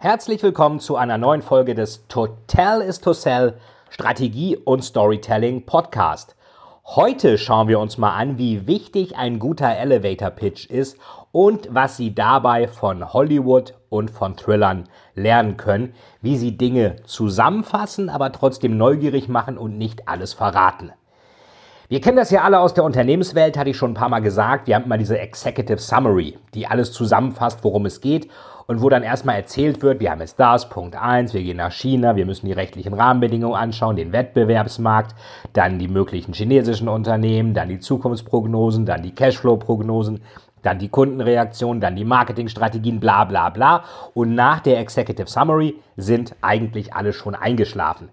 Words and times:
Herzlich 0.00 0.44
willkommen 0.44 0.78
zu 0.78 0.94
einer 0.94 1.18
neuen 1.18 1.42
Folge 1.42 1.74
des 1.74 2.06
Total 2.06 2.82
is 2.82 3.00
to 3.00 3.12
Sell 3.12 3.54
Strategie 3.90 4.56
und 4.56 4.84
Storytelling 4.84 5.66
Podcast. 5.66 6.36
Heute 6.84 7.36
schauen 7.36 7.66
wir 7.66 7.80
uns 7.80 7.98
mal 7.98 8.14
an, 8.14 8.38
wie 8.38 8.68
wichtig 8.68 9.16
ein 9.16 9.40
guter 9.40 9.76
Elevator 9.76 10.30
Pitch 10.30 10.66
ist 10.66 10.98
und 11.32 11.66
was 11.74 11.96
Sie 11.96 12.14
dabei 12.14 12.68
von 12.68 13.12
Hollywood 13.12 13.74
und 13.88 14.12
von 14.12 14.36
Thrillern 14.36 14.88
lernen 15.16 15.56
können, 15.56 15.94
wie 16.22 16.36
Sie 16.36 16.56
Dinge 16.56 17.02
zusammenfassen, 17.04 18.08
aber 18.08 18.30
trotzdem 18.30 18.76
neugierig 18.76 19.28
machen 19.28 19.58
und 19.58 19.78
nicht 19.78 20.06
alles 20.06 20.32
verraten. 20.32 20.92
Wir 21.88 22.00
kennen 22.00 22.18
das 22.18 22.30
ja 22.30 22.42
alle 22.42 22.60
aus 22.60 22.74
der 22.74 22.84
Unternehmenswelt, 22.84 23.58
hatte 23.58 23.70
ich 23.70 23.76
schon 23.76 23.92
ein 23.92 23.94
paar 23.94 24.10
Mal 24.10 24.20
gesagt. 24.20 24.68
Wir 24.68 24.76
haben 24.76 24.84
immer 24.84 24.98
diese 24.98 25.18
Executive 25.18 25.78
Summary, 25.78 26.38
die 26.54 26.68
alles 26.68 26.92
zusammenfasst, 26.92 27.64
worum 27.64 27.84
es 27.86 28.00
geht 28.00 28.30
und 28.68 28.82
wo 28.82 28.90
dann 28.90 29.02
erstmal 29.02 29.36
erzählt 29.36 29.80
wird, 29.80 29.98
wir 29.98 30.10
haben 30.10 30.20
jetzt 30.20 30.38
das, 30.38 30.68
Punkt 30.68 30.94
1, 30.94 31.32
wir 31.32 31.42
gehen 31.42 31.56
nach 31.56 31.72
China, 31.72 32.16
wir 32.16 32.26
müssen 32.26 32.44
die 32.44 32.52
rechtlichen 32.52 32.92
Rahmenbedingungen 32.92 33.56
anschauen, 33.56 33.96
den 33.96 34.12
Wettbewerbsmarkt, 34.12 35.14
dann 35.54 35.78
die 35.78 35.88
möglichen 35.88 36.34
chinesischen 36.34 36.86
Unternehmen, 36.86 37.54
dann 37.54 37.70
die 37.70 37.80
Zukunftsprognosen, 37.80 38.84
dann 38.84 39.02
die 39.02 39.14
Cashflow-Prognosen, 39.14 40.20
dann 40.60 40.78
die 40.78 40.90
Kundenreaktion, 40.90 41.80
dann 41.80 41.96
die 41.96 42.04
Marketingstrategien, 42.04 43.00
bla 43.00 43.24
bla 43.24 43.48
bla. 43.48 43.84
Und 44.12 44.34
nach 44.34 44.60
der 44.60 44.80
Executive 44.80 45.28
Summary 45.28 45.76
sind 45.96 46.36
eigentlich 46.42 46.92
alle 46.92 47.14
schon 47.14 47.34
eingeschlafen. 47.34 48.10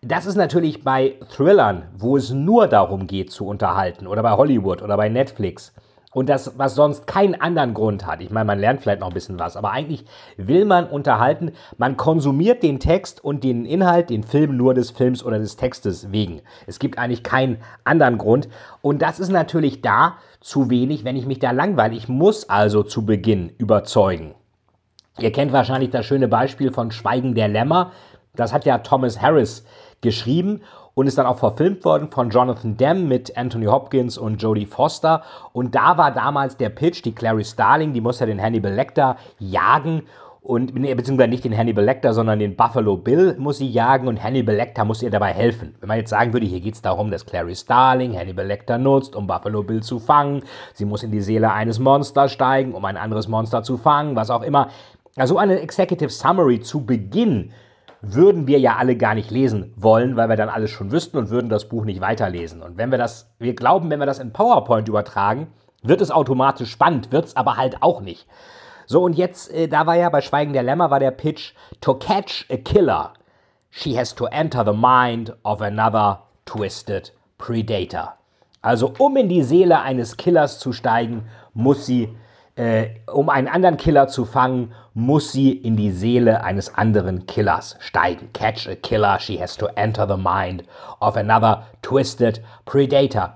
Das 0.00 0.26
ist 0.26 0.36
natürlich 0.36 0.84
bei 0.84 1.16
Thrillern, 1.28 1.88
wo 1.96 2.16
es 2.16 2.30
nur 2.30 2.68
darum 2.68 3.08
geht 3.08 3.32
zu 3.32 3.48
unterhalten, 3.48 4.06
oder 4.06 4.22
bei 4.22 4.30
Hollywood 4.30 4.80
oder 4.80 4.96
bei 4.96 5.08
Netflix. 5.08 5.72
Und 6.14 6.30
das, 6.30 6.58
was 6.58 6.74
sonst 6.74 7.06
keinen 7.06 7.38
anderen 7.38 7.74
Grund 7.74 8.06
hat. 8.06 8.22
Ich 8.22 8.30
meine, 8.30 8.46
man 8.46 8.58
lernt 8.58 8.80
vielleicht 8.80 9.00
noch 9.00 9.08
ein 9.08 9.14
bisschen 9.14 9.38
was, 9.38 9.56
aber 9.56 9.72
eigentlich 9.72 10.06
will 10.38 10.64
man 10.64 10.86
unterhalten. 10.86 11.52
Man 11.76 11.98
konsumiert 11.98 12.62
den 12.62 12.80
Text 12.80 13.22
und 13.22 13.44
den 13.44 13.66
Inhalt, 13.66 14.08
den 14.08 14.22
Film 14.22 14.56
nur 14.56 14.72
des 14.72 14.90
Films 14.90 15.22
oder 15.22 15.38
des 15.38 15.56
Textes 15.56 16.10
wegen. 16.10 16.40
Es 16.66 16.78
gibt 16.78 16.98
eigentlich 16.98 17.22
keinen 17.22 17.58
anderen 17.84 18.16
Grund. 18.16 18.48
Und 18.80 19.02
das 19.02 19.20
ist 19.20 19.30
natürlich 19.30 19.82
da 19.82 20.16
zu 20.40 20.70
wenig, 20.70 21.04
wenn 21.04 21.16
ich 21.16 21.26
mich 21.26 21.40
da 21.40 21.50
langweile. 21.50 21.94
Ich 21.94 22.08
muss 22.08 22.48
also 22.48 22.82
zu 22.82 23.04
Beginn 23.04 23.52
überzeugen. 23.58 24.34
Ihr 25.18 25.32
kennt 25.32 25.52
wahrscheinlich 25.52 25.90
das 25.90 26.06
schöne 26.06 26.28
Beispiel 26.28 26.72
von 26.72 26.90
Schweigen 26.90 27.34
der 27.34 27.48
Lämmer. 27.48 27.92
Das 28.34 28.52
hat 28.54 28.64
ja 28.64 28.78
Thomas 28.78 29.20
Harris 29.20 29.64
geschrieben 30.00 30.62
und 30.98 31.06
ist 31.06 31.16
dann 31.16 31.26
auch 31.26 31.38
verfilmt 31.38 31.84
worden 31.84 32.10
von 32.10 32.30
Jonathan 32.30 32.76
Demme 32.76 33.02
mit 33.02 33.36
Anthony 33.36 33.66
Hopkins 33.66 34.18
und 34.18 34.42
Jodie 34.42 34.66
Foster. 34.66 35.22
Und 35.52 35.76
da 35.76 35.96
war 35.96 36.10
damals 36.10 36.56
der 36.56 36.70
Pitch, 36.70 37.04
die 37.04 37.14
Clary 37.14 37.44
Starling, 37.44 37.92
die 37.92 38.00
muss 38.00 38.18
ja 38.18 38.26
den 38.26 38.42
Hannibal 38.42 38.72
Lecter 38.72 39.16
jagen 39.38 40.02
und 40.40 40.74
beziehungsweise 40.74 41.28
nicht 41.28 41.44
den 41.44 41.56
Hannibal 41.56 41.84
Lecter, 41.84 42.12
sondern 42.12 42.40
den 42.40 42.56
Buffalo 42.56 42.96
Bill 42.96 43.36
muss 43.38 43.58
sie 43.58 43.68
jagen 43.68 44.08
und 44.08 44.20
Hannibal 44.20 44.56
Lecter 44.56 44.84
muss 44.84 45.00
ihr 45.00 45.10
dabei 45.10 45.32
helfen. 45.32 45.76
Wenn 45.78 45.86
man 45.86 45.98
jetzt 45.98 46.10
sagen 46.10 46.32
würde, 46.32 46.46
hier 46.46 46.58
geht 46.58 46.74
es 46.74 46.82
darum, 46.82 47.12
dass 47.12 47.24
Clary 47.24 47.54
Starling 47.54 48.18
Hannibal 48.18 48.48
Lecter 48.48 48.76
nutzt, 48.76 49.14
um 49.14 49.28
Buffalo 49.28 49.62
Bill 49.62 49.84
zu 49.84 50.00
fangen, 50.00 50.42
sie 50.74 50.84
muss 50.84 51.04
in 51.04 51.12
die 51.12 51.20
Seele 51.20 51.52
eines 51.52 51.78
Monsters 51.78 52.32
steigen, 52.32 52.74
um 52.74 52.84
ein 52.84 52.96
anderes 52.96 53.28
Monster 53.28 53.62
zu 53.62 53.76
fangen, 53.76 54.16
was 54.16 54.30
auch 54.30 54.42
immer. 54.42 54.66
Also 55.14 55.38
eine 55.38 55.60
Executive 55.60 56.10
Summary 56.10 56.58
zu 56.58 56.84
Beginn 56.84 57.52
würden 58.00 58.46
wir 58.46 58.58
ja 58.58 58.76
alle 58.76 58.96
gar 58.96 59.14
nicht 59.14 59.30
lesen 59.30 59.72
wollen, 59.76 60.16
weil 60.16 60.28
wir 60.28 60.36
dann 60.36 60.48
alles 60.48 60.70
schon 60.70 60.92
wüssten 60.92 61.18
und 61.18 61.30
würden 61.30 61.48
das 61.48 61.68
Buch 61.68 61.84
nicht 61.84 62.00
weiterlesen. 62.00 62.62
Und 62.62 62.76
wenn 62.78 62.90
wir 62.90 62.98
das, 62.98 63.34
wir 63.38 63.54
glauben, 63.54 63.90
wenn 63.90 63.98
wir 63.98 64.06
das 64.06 64.18
in 64.18 64.32
PowerPoint 64.32 64.88
übertragen, 64.88 65.48
wird 65.82 66.00
es 66.00 66.10
automatisch 66.10 66.70
spannend, 66.70 67.12
wird 67.12 67.26
es 67.26 67.36
aber 67.36 67.56
halt 67.56 67.82
auch 67.82 68.00
nicht. 68.00 68.26
So, 68.86 69.02
und 69.02 69.14
jetzt, 69.14 69.52
äh, 69.52 69.68
da 69.68 69.86
war 69.86 69.96
ja 69.96 70.08
bei 70.08 70.20
Schweigen 70.20 70.52
der 70.52 70.62
Lämmer, 70.62 70.90
war 70.90 71.00
der 71.00 71.10
Pitch, 71.10 71.52
to 71.80 71.94
catch 71.94 72.46
a 72.50 72.56
killer, 72.56 73.12
she 73.70 73.98
has 73.98 74.14
to 74.14 74.26
enter 74.26 74.64
the 74.64 74.72
mind 74.72 75.36
of 75.42 75.60
another 75.60 76.22
twisted 76.46 77.12
predator. 77.36 78.14
Also, 78.62 78.92
um 78.98 79.16
in 79.16 79.28
die 79.28 79.42
Seele 79.42 79.80
eines 79.82 80.16
Killers 80.16 80.58
zu 80.58 80.72
steigen, 80.72 81.26
muss 81.52 81.86
sie 81.86 82.08
äh, 82.58 82.88
um 83.06 83.30
einen 83.30 83.46
anderen 83.46 83.76
Killer 83.76 84.08
zu 84.08 84.24
fangen, 84.24 84.72
muss 84.92 85.30
sie 85.30 85.52
in 85.52 85.76
die 85.76 85.92
Seele 85.92 86.42
eines 86.42 86.74
anderen 86.74 87.24
Killers 87.26 87.76
steigen. 87.78 88.32
Catch 88.32 88.68
a 88.68 88.74
killer, 88.74 89.20
she 89.20 89.40
has 89.40 89.56
to 89.56 89.66
enter 89.76 90.08
the 90.08 90.20
mind 90.20 90.64
of 91.00 91.16
another 91.16 91.62
twisted 91.82 92.42
predator. 92.64 93.34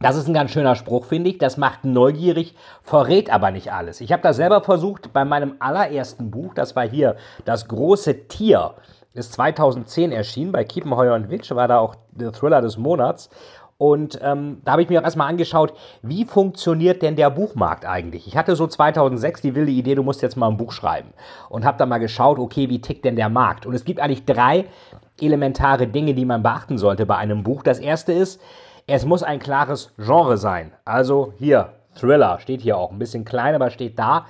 Das 0.00 0.16
ist 0.16 0.28
ein 0.28 0.34
ganz 0.34 0.52
schöner 0.52 0.76
Spruch, 0.76 1.04
finde 1.04 1.28
ich. 1.28 1.38
Das 1.38 1.58
macht 1.58 1.84
neugierig, 1.84 2.54
verrät 2.82 3.30
aber 3.30 3.50
nicht 3.50 3.72
alles. 3.72 4.00
Ich 4.00 4.12
habe 4.12 4.22
das 4.22 4.36
selber 4.36 4.62
versucht 4.62 5.12
bei 5.12 5.26
meinem 5.26 5.56
allerersten 5.58 6.30
Buch. 6.30 6.54
Das 6.54 6.74
war 6.74 6.88
hier 6.88 7.16
Das 7.44 7.68
große 7.68 8.28
Tier. 8.28 8.74
Ist 9.12 9.32
2010 9.34 10.12
erschienen 10.12 10.52
bei 10.52 10.64
Kiepenheuer 10.64 11.14
und 11.14 11.28
Witsch, 11.28 11.50
war 11.50 11.66
da 11.66 11.80
auch 11.80 11.96
der 12.12 12.32
Thriller 12.32 12.62
des 12.62 12.78
Monats. 12.78 13.28
Und 13.78 14.18
ähm, 14.22 14.60
da 14.64 14.72
habe 14.72 14.82
ich 14.82 14.88
mir 14.88 15.00
auch 15.00 15.04
erstmal 15.04 15.28
angeschaut, 15.28 15.72
wie 16.02 16.24
funktioniert 16.24 17.00
denn 17.00 17.14
der 17.14 17.30
Buchmarkt 17.30 17.86
eigentlich? 17.86 18.26
Ich 18.26 18.36
hatte 18.36 18.56
so 18.56 18.66
2006 18.66 19.40
die 19.40 19.54
wilde 19.54 19.70
Idee, 19.70 19.94
du 19.94 20.02
musst 20.02 20.20
jetzt 20.20 20.36
mal 20.36 20.48
ein 20.48 20.56
Buch 20.56 20.72
schreiben. 20.72 21.10
Und 21.48 21.64
habe 21.64 21.78
dann 21.78 21.88
mal 21.88 21.98
geschaut, 21.98 22.40
okay, 22.40 22.68
wie 22.68 22.80
tickt 22.80 23.04
denn 23.04 23.14
der 23.14 23.28
Markt? 23.28 23.66
Und 23.66 23.74
es 23.74 23.84
gibt 23.84 24.00
eigentlich 24.00 24.24
drei 24.24 24.64
elementare 25.20 25.86
Dinge, 25.86 26.14
die 26.14 26.24
man 26.24 26.42
beachten 26.42 26.76
sollte 26.76 27.06
bei 27.06 27.16
einem 27.16 27.44
Buch. 27.44 27.62
Das 27.62 27.78
erste 27.78 28.12
ist, 28.12 28.40
es 28.88 29.04
muss 29.04 29.22
ein 29.22 29.38
klares 29.38 29.92
Genre 29.96 30.38
sein. 30.38 30.72
Also 30.84 31.32
hier, 31.38 31.74
Thriller, 31.94 32.40
steht 32.40 32.62
hier 32.62 32.76
auch. 32.76 32.90
Ein 32.90 32.98
bisschen 32.98 33.24
klein, 33.24 33.54
aber 33.54 33.70
steht 33.70 33.96
da. 33.96 34.26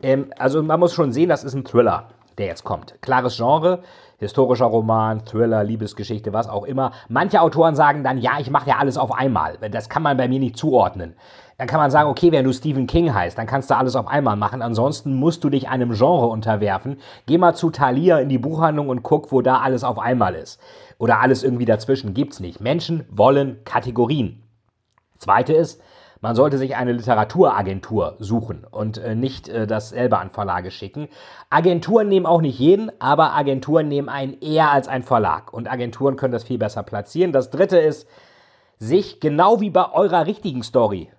Ähm, 0.00 0.32
also 0.38 0.62
man 0.62 0.78
muss 0.78 0.94
schon 0.94 1.10
sehen, 1.10 1.28
das 1.28 1.42
ist 1.42 1.54
ein 1.54 1.64
Thriller, 1.64 2.04
der 2.38 2.46
jetzt 2.46 2.62
kommt. 2.62 2.94
Klares 3.02 3.36
Genre 3.36 3.80
historischer 4.18 4.66
Roman, 4.66 5.24
Thriller, 5.24 5.64
Liebesgeschichte, 5.64 6.32
was 6.32 6.48
auch 6.48 6.64
immer. 6.64 6.92
Manche 7.08 7.40
Autoren 7.40 7.74
sagen 7.74 8.04
dann, 8.04 8.18
ja, 8.18 8.32
ich 8.38 8.50
mache 8.50 8.70
ja 8.70 8.76
alles 8.78 8.96
auf 8.96 9.12
einmal. 9.12 9.58
Das 9.70 9.88
kann 9.88 10.02
man 10.02 10.16
bei 10.16 10.28
mir 10.28 10.40
nicht 10.40 10.56
zuordnen. 10.56 11.14
Dann 11.58 11.68
kann 11.68 11.80
man 11.80 11.90
sagen, 11.90 12.10
okay, 12.10 12.32
wenn 12.32 12.44
du 12.44 12.52
Stephen 12.52 12.86
King 12.86 13.14
heißt, 13.14 13.38
dann 13.38 13.46
kannst 13.46 13.70
du 13.70 13.76
alles 13.76 13.96
auf 13.96 14.08
einmal 14.08 14.36
machen. 14.36 14.60
Ansonsten 14.60 15.14
musst 15.14 15.42
du 15.42 15.50
dich 15.50 15.68
einem 15.68 15.92
Genre 15.92 16.26
unterwerfen. 16.26 16.98
Geh 17.26 17.38
mal 17.38 17.54
zu 17.54 17.70
Thalia 17.70 18.18
in 18.18 18.28
die 18.28 18.38
Buchhandlung 18.38 18.88
und 18.88 19.02
guck, 19.02 19.32
wo 19.32 19.40
da 19.40 19.60
alles 19.60 19.82
auf 19.82 19.98
einmal 19.98 20.34
ist. 20.34 20.60
Oder 20.98 21.20
alles 21.20 21.42
irgendwie 21.42 21.64
dazwischen. 21.64 22.12
Gibt's 22.12 22.40
nicht. 22.40 22.60
Menschen 22.60 23.06
wollen 23.10 23.64
Kategorien. 23.64 24.42
Zweite 25.18 25.54
ist, 25.54 25.80
man 26.20 26.34
sollte 26.34 26.58
sich 26.58 26.76
eine 26.76 26.92
Literaturagentur 26.92 28.16
suchen 28.18 28.64
und 28.70 28.98
äh, 28.98 29.14
nicht 29.14 29.48
äh, 29.48 29.66
das 29.66 29.90
selber 29.90 30.20
an 30.20 30.30
Verlage 30.30 30.70
schicken. 30.70 31.08
Agenturen 31.50 32.08
nehmen 32.08 32.26
auch 32.26 32.40
nicht 32.40 32.58
jeden, 32.58 32.90
aber 33.00 33.34
Agenturen 33.34 33.88
nehmen 33.88 34.08
einen 34.08 34.40
eher 34.40 34.70
als 34.70 34.88
ein 34.88 35.02
Verlag. 35.02 35.52
Und 35.52 35.70
Agenturen 35.70 36.16
können 36.16 36.32
das 36.32 36.44
viel 36.44 36.58
besser 36.58 36.82
platzieren. 36.82 37.32
Das 37.32 37.50
dritte 37.50 37.78
ist, 37.78 38.08
sich 38.78 39.20
genau 39.20 39.60
wie 39.60 39.70
bei 39.70 39.92
eurer 39.92 40.26
richtigen 40.26 40.62
Story, 40.62 41.10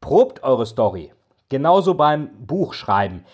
probt 0.00 0.42
eure 0.42 0.66
Story. 0.66 1.12
Genauso 1.48 1.94
beim 1.94 2.30
Buchschreiben. 2.46 3.24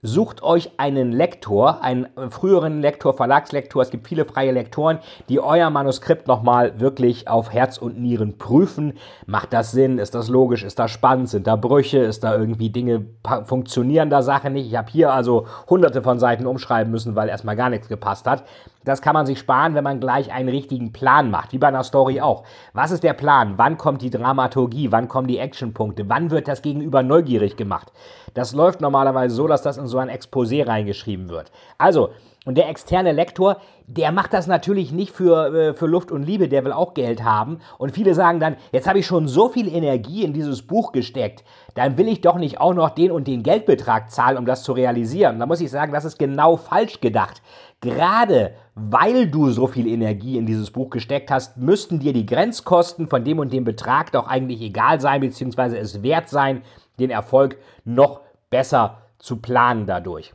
Sucht 0.00 0.44
euch 0.44 0.70
einen 0.76 1.10
Lektor, 1.10 1.82
einen 1.82 2.06
früheren 2.30 2.80
Lektor, 2.80 3.14
Verlagslektor. 3.14 3.82
Es 3.82 3.90
gibt 3.90 4.06
viele 4.06 4.24
freie 4.26 4.52
Lektoren, 4.52 5.00
die 5.28 5.40
euer 5.40 5.70
Manuskript 5.70 6.28
nochmal 6.28 6.78
wirklich 6.78 7.26
auf 7.26 7.52
Herz 7.52 7.78
und 7.78 7.98
Nieren 7.98 8.38
prüfen. 8.38 8.92
Macht 9.26 9.52
das 9.52 9.72
Sinn? 9.72 9.98
Ist 9.98 10.14
das 10.14 10.28
logisch? 10.28 10.62
Ist 10.62 10.78
das 10.78 10.92
spannend? 10.92 11.30
Sind 11.30 11.48
da 11.48 11.56
Brüche? 11.56 11.98
Ist 11.98 12.22
da 12.22 12.36
irgendwie 12.36 12.70
Dinge, 12.70 13.06
funktionieren 13.44 14.08
da 14.08 14.22
Sachen 14.22 14.52
nicht? 14.52 14.68
Ich 14.68 14.76
habe 14.76 14.88
hier 14.88 15.12
also 15.12 15.48
hunderte 15.68 16.00
von 16.00 16.20
Seiten 16.20 16.46
umschreiben 16.46 16.92
müssen, 16.92 17.16
weil 17.16 17.28
erstmal 17.28 17.56
gar 17.56 17.68
nichts 17.68 17.88
gepasst 17.88 18.28
hat. 18.28 18.44
Das 18.88 19.02
kann 19.02 19.12
man 19.12 19.26
sich 19.26 19.38
sparen, 19.38 19.74
wenn 19.74 19.84
man 19.84 20.00
gleich 20.00 20.32
einen 20.32 20.48
richtigen 20.48 20.92
Plan 20.92 21.30
macht, 21.30 21.52
wie 21.52 21.58
bei 21.58 21.68
einer 21.68 21.84
Story 21.84 22.22
auch. 22.22 22.44
Was 22.72 22.90
ist 22.90 23.02
der 23.02 23.12
Plan? 23.12 23.54
Wann 23.58 23.76
kommt 23.76 24.00
die 24.00 24.08
Dramaturgie? 24.08 24.90
Wann 24.90 25.08
kommen 25.08 25.28
die 25.28 25.36
Actionpunkte? 25.36 26.08
Wann 26.08 26.30
wird 26.30 26.48
das 26.48 26.62
Gegenüber 26.62 27.02
neugierig 27.02 27.56
gemacht? 27.56 27.92
Das 28.32 28.54
läuft 28.54 28.80
normalerweise 28.80 29.34
so, 29.34 29.46
dass 29.46 29.60
das 29.60 29.76
in 29.76 29.88
so 29.88 29.98
ein 29.98 30.08
Exposé 30.08 30.66
reingeschrieben 30.66 31.28
wird. 31.28 31.52
Also, 31.76 32.10
und 32.48 32.54
der 32.56 32.70
externe 32.70 33.12
Lektor, 33.12 33.58
der 33.86 34.10
macht 34.10 34.32
das 34.32 34.46
natürlich 34.46 34.90
nicht 34.90 35.12
für, 35.12 35.54
äh, 35.54 35.74
für 35.74 35.86
Luft 35.86 36.10
und 36.10 36.22
Liebe, 36.22 36.48
der 36.48 36.64
will 36.64 36.72
auch 36.72 36.94
Geld 36.94 37.22
haben. 37.22 37.58
Und 37.76 37.92
viele 37.92 38.14
sagen 38.14 38.40
dann, 38.40 38.56
jetzt 38.72 38.88
habe 38.88 39.00
ich 39.00 39.06
schon 39.06 39.28
so 39.28 39.50
viel 39.50 39.68
Energie 39.68 40.24
in 40.24 40.32
dieses 40.32 40.62
Buch 40.62 40.92
gesteckt, 40.92 41.44
dann 41.74 41.98
will 41.98 42.08
ich 42.08 42.22
doch 42.22 42.36
nicht 42.36 42.58
auch 42.58 42.72
noch 42.72 42.88
den 42.88 43.10
und 43.10 43.28
den 43.28 43.42
Geldbetrag 43.42 44.10
zahlen, 44.10 44.38
um 44.38 44.46
das 44.46 44.62
zu 44.62 44.72
realisieren. 44.72 45.38
Da 45.38 45.44
muss 45.44 45.60
ich 45.60 45.70
sagen, 45.70 45.92
das 45.92 46.06
ist 46.06 46.18
genau 46.18 46.56
falsch 46.56 47.02
gedacht. 47.02 47.42
Gerade 47.82 48.54
weil 48.74 49.28
du 49.28 49.50
so 49.50 49.66
viel 49.66 49.86
Energie 49.86 50.38
in 50.38 50.46
dieses 50.46 50.70
Buch 50.70 50.88
gesteckt 50.88 51.30
hast, 51.30 51.58
müssten 51.58 51.98
dir 51.98 52.14
die 52.14 52.24
Grenzkosten 52.24 53.08
von 53.08 53.24
dem 53.24 53.40
und 53.40 53.52
dem 53.52 53.64
Betrag 53.64 54.10
doch 54.12 54.26
eigentlich 54.26 54.62
egal 54.62 55.02
sein, 55.02 55.20
beziehungsweise 55.20 55.76
es 55.76 56.02
wert 56.02 56.30
sein, 56.30 56.62
den 56.98 57.10
Erfolg 57.10 57.58
noch 57.84 58.22
besser 58.48 59.02
zu 59.18 59.36
planen 59.36 59.84
dadurch. 59.84 60.32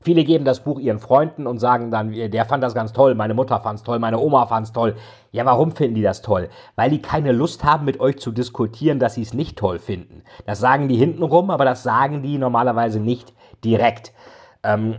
Viele 0.00 0.22
geben 0.22 0.44
das 0.44 0.62
Buch 0.62 0.78
ihren 0.78 1.00
Freunden 1.00 1.48
und 1.48 1.58
sagen 1.58 1.90
dann, 1.90 2.12
der 2.12 2.44
fand 2.44 2.62
das 2.62 2.74
ganz 2.74 2.92
toll, 2.92 3.16
meine 3.16 3.34
Mutter 3.34 3.58
fand 3.60 3.80
es 3.80 3.84
toll, 3.84 3.98
meine 3.98 4.18
Oma 4.20 4.46
fand 4.46 4.66
es 4.66 4.72
toll. 4.72 4.94
Ja, 5.32 5.44
warum 5.44 5.72
finden 5.72 5.96
die 5.96 6.02
das 6.02 6.22
toll? 6.22 6.50
Weil 6.76 6.90
die 6.90 7.02
keine 7.02 7.32
Lust 7.32 7.64
haben, 7.64 7.84
mit 7.84 7.98
euch 7.98 8.18
zu 8.18 8.30
diskutieren, 8.30 9.00
dass 9.00 9.14
sie 9.14 9.22
es 9.22 9.34
nicht 9.34 9.58
toll 9.58 9.80
finden. 9.80 10.22
Das 10.46 10.60
sagen 10.60 10.88
die 10.88 10.96
hintenrum, 10.96 11.50
aber 11.50 11.64
das 11.64 11.82
sagen 11.82 12.22
die 12.22 12.38
normalerweise 12.38 13.00
nicht 13.00 13.34
direkt. 13.64 14.12
Ähm, 14.62 14.98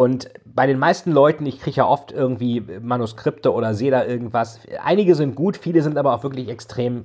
und 0.00 0.30
bei 0.46 0.66
den 0.66 0.78
meisten 0.78 1.12
Leuten, 1.12 1.44
ich 1.44 1.60
kriege 1.60 1.76
ja 1.76 1.86
oft 1.86 2.10
irgendwie 2.10 2.62
Manuskripte 2.80 3.52
oder 3.52 3.74
sehe 3.74 3.90
da 3.90 4.02
irgendwas. 4.02 4.60
Einige 4.82 5.14
sind 5.14 5.34
gut, 5.34 5.58
viele 5.58 5.82
sind 5.82 5.98
aber 5.98 6.14
auch 6.14 6.22
wirklich 6.22 6.48
extrem 6.48 7.04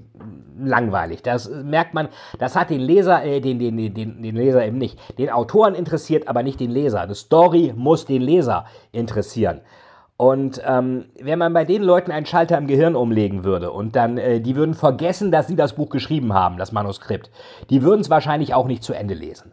langweilig. 0.57 1.21
Das 1.21 1.49
merkt 1.49 1.93
man, 1.93 2.07
das 2.39 2.55
hat 2.55 2.69
den 2.69 2.79
Leser, 2.79 3.21
äh, 3.25 3.41
den, 3.41 3.59
den, 3.59 3.75
den, 3.75 4.23
den 4.23 4.35
Leser 4.37 4.65
eben 4.65 4.77
nicht. 4.77 4.97
Den 5.17 5.29
Autoren 5.29 5.75
interessiert, 5.75 6.29
aber 6.29 6.41
nicht 6.41 6.61
den 6.61 6.71
Leser. 6.71 7.01
Eine 7.01 7.15
Story 7.15 7.73
muss 7.75 8.05
den 8.05 8.21
Leser 8.21 8.63
interessieren. 8.93 9.59
Und 10.15 10.61
ähm, 10.65 11.07
wenn 11.21 11.37
man 11.37 11.51
bei 11.51 11.65
den 11.65 11.83
Leuten 11.83 12.11
einen 12.11 12.25
Schalter 12.25 12.57
im 12.57 12.67
Gehirn 12.67 12.95
umlegen 12.95 13.43
würde 13.43 13.71
und 13.71 13.97
dann, 13.97 14.17
äh, 14.17 14.39
die 14.39 14.55
würden 14.55 14.73
vergessen, 14.73 15.33
dass 15.33 15.47
sie 15.47 15.57
das 15.57 15.73
Buch 15.73 15.89
geschrieben 15.89 16.33
haben, 16.33 16.55
das 16.55 16.71
Manuskript, 16.71 17.29
die 17.69 17.81
würden 17.81 17.99
es 17.99 18.09
wahrscheinlich 18.09 18.53
auch 18.53 18.67
nicht 18.67 18.83
zu 18.83 18.93
Ende 18.93 19.15
lesen. 19.15 19.51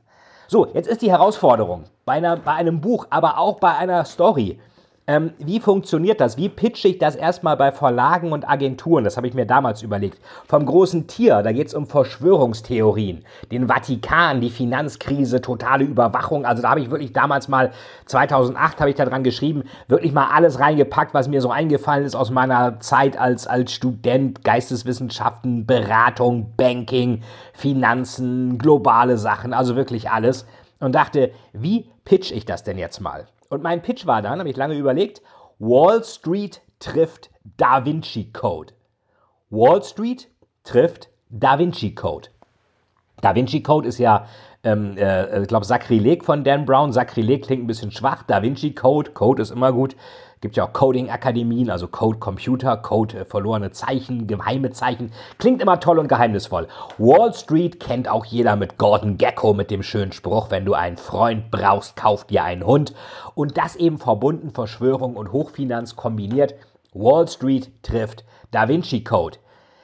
So, 0.53 0.67
jetzt 0.75 0.87
ist 0.87 1.01
die 1.01 1.11
Herausforderung 1.11 1.85
bei, 2.05 2.13
einer, 2.13 2.37
bei 2.37 2.53
einem 2.53 2.83
Buch, 2.83 3.07
aber 3.09 3.39
auch 3.39 3.59
bei 3.59 3.75
einer 3.75 4.05
Story. 4.05 4.61
Ähm, 5.09 5.33
wie 5.39 5.59
funktioniert 5.59 6.21
das? 6.21 6.37
Wie 6.37 6.49
pitche 6.49 6.87
ich 6.87 6.99
das 6.99 7.17
erstmal 7.17 7.57
bei 7.57 7.73
Verlagen 7.73 8.31
und 8.31 8.49
Agenturen? 8.49 9.03
Das 9.03 9.17
habe 9.17 9.27
ich 9.27 9.35
mir 9.35 9.47
damals 9.47 9.83
überlegt. 9.83 10.21
Vom 10.47 10.65
großen 10.65 11.09
Tier, 11.09 11.43
da 11.43 11.51
geht 11.51 11.67
es 11.67 11.75
um 11.75 11.89
Verschwörungstheorien, 11.89 13.25
den 13.51 13.67
Vatikan, 13.67 14.41
die 14.41 14.51
Finanzkrise, 14.51 15.41
totale 15.41 15.83
Überwachung. 15.83 16.45
Also 16.45 16.63
da 16.63 16.71
habe 16.71 16.81
ich 16.81 16.93
wirklich 16.93 17.13
damals 17.13 17.49
mal, 17.49 17.73
2008 18.07 18.79
habe 18.79 18.91
ich 18.91 18.97
da 18.97 19.05
dran 19.05 19.25
geschrieben, 19.25 19.65
wirklich 19.89 20.13
mal 20.13 20.29
alles 20.33 20.61
reingepackt, 20.61 21.15
was 21.15 21.27
mir 21.27 21.41
so 21.41 21.51
eingefallen 21.51 22.05
ist 22.05 22.15
aus 22.15 22.31
meiner 22.31 22.79
Zeit 22.79 23.19
als, 23.19 23.49
als 23.49 23.73
Student, 23.73 24.45
Geisteswissenschaften, 24.45 25.67
Beratung, 25.67 26.53
Banking, 26.57 27.23
Finanzen, 27.55 28.57
globale 28.57 29.19
Sachen, 29.19 29.53
also 29.53 29.75
wirklich 29.75 30.11
alles. 30.11 30.47
Und 30.79 30.95
dachte, 30.95 31.33
wie 31.53 31.91
pitch 32.05 32.31
ich 32.31 32.45
das 32.45 32.63
denn 32.63 32.79
jetzt 32.79 33.01
mal? 33.01 33.27
Und 33.53 33.63
mein 33.63 33.83
Pitch 33.83 34.07
war 34.07 34.23
dann, 34.23 34.39
habe 34.39 34.49
ich 34.49 34.57
lange 34.57 34.79
überlegt, 34.79 35.21
Wall 35.59 36.03
Street 36.03 36.63
trifft 36.79 37.29
Da 37.59 37.85
Vinci 37.85 38.33
Code. 38.33 38.73
Wall 39.51 39.85
Street 39.85 40.31
trifft 40.65 41.11
Da 41.29 41.59
Vinci 41.59 41.95
Code. 41.95 42.31
Da 43.21 43.35
Vinci 43.35 43.63
Code 43.63 43.87
ist 43.87 43.99
ja, 43.99 44.25
ähm, 44.65 44.97
äh, 44.97 45.43
ich 45.43 45.49
glaube, 45.49 45.67
Sakrileg 45.67 46.25
von 46.25 46.45
Dan 46.45 46.65
Brown. 46.65 46.93
Sakrileg 46.93 47.45
klingt 47.45 47.65
ein 47.65 47.67
bisschen 47.67 47.91
schwach. 47.91 48.23
Da 48.23 48.41
Vinci 48.41 48.75
Code, 48.75 49.11
Code 49.11 49.43
ist 49.43 49.51
immer 49.51 49.71
gut. 49.71 49.97
Gibt 50.43 50.57
ja 50.57 50.65
auch 50.65 50.73
Coding-Akademien, 50.73 51.71
also 51.71 51.87
Code 51.87 52.19
Computer, 52.19 52.77
Code 52.77 53.21
äh, 53.21 53.25
verlorene 53.25 53.71
Zeichen, 53.71 54.27
geheime 54.27 54.73
Zeichen. 54.73 55.13
Klingt 55.39 55.63
immer 55.63 55.79
toll 55.79 56.01
und 56.01 56.09
geheimnisvoll. 56.09 56.67
Wall 56.99 57.33
Street 57.33 57.79
kennt 57.79 58.09
auch 58.09 58.25
jeder 58.25 58.57
mit 58.57 58.77
Gordon 58.77 59.19
Gecko 59.19 59.55
mit 59.55 59.71
dem 59.71 59.85
schönen 59.85 60.11
Spruch, 60.11 60.51
wenn 60.51 60.65
du 60.65 60.75
einen 60.75 60.97
Freund 60.97 61.53
brauchst, 61.53 61.95
kauf 61.95 62.25
dir 62.25 62.43
einen 62.43 62.67
Hund. 62.67 62.93
Und 63.37 63.57
das 63.57 63.77
eben 63.77 63.99
verbunden, 63.99 64.51
Verschwörung 64.51 65.15
und 65.15 65.31
Hochfinanz 65.31 65.95
kombiniert. 65.95 66.57
Wall 66.93 67.29
Street 67.29 67.71
trifft 67.85 68.25
Da 68.51 68.67
Vinci 68.67 69.05
Code. 69.05 69.39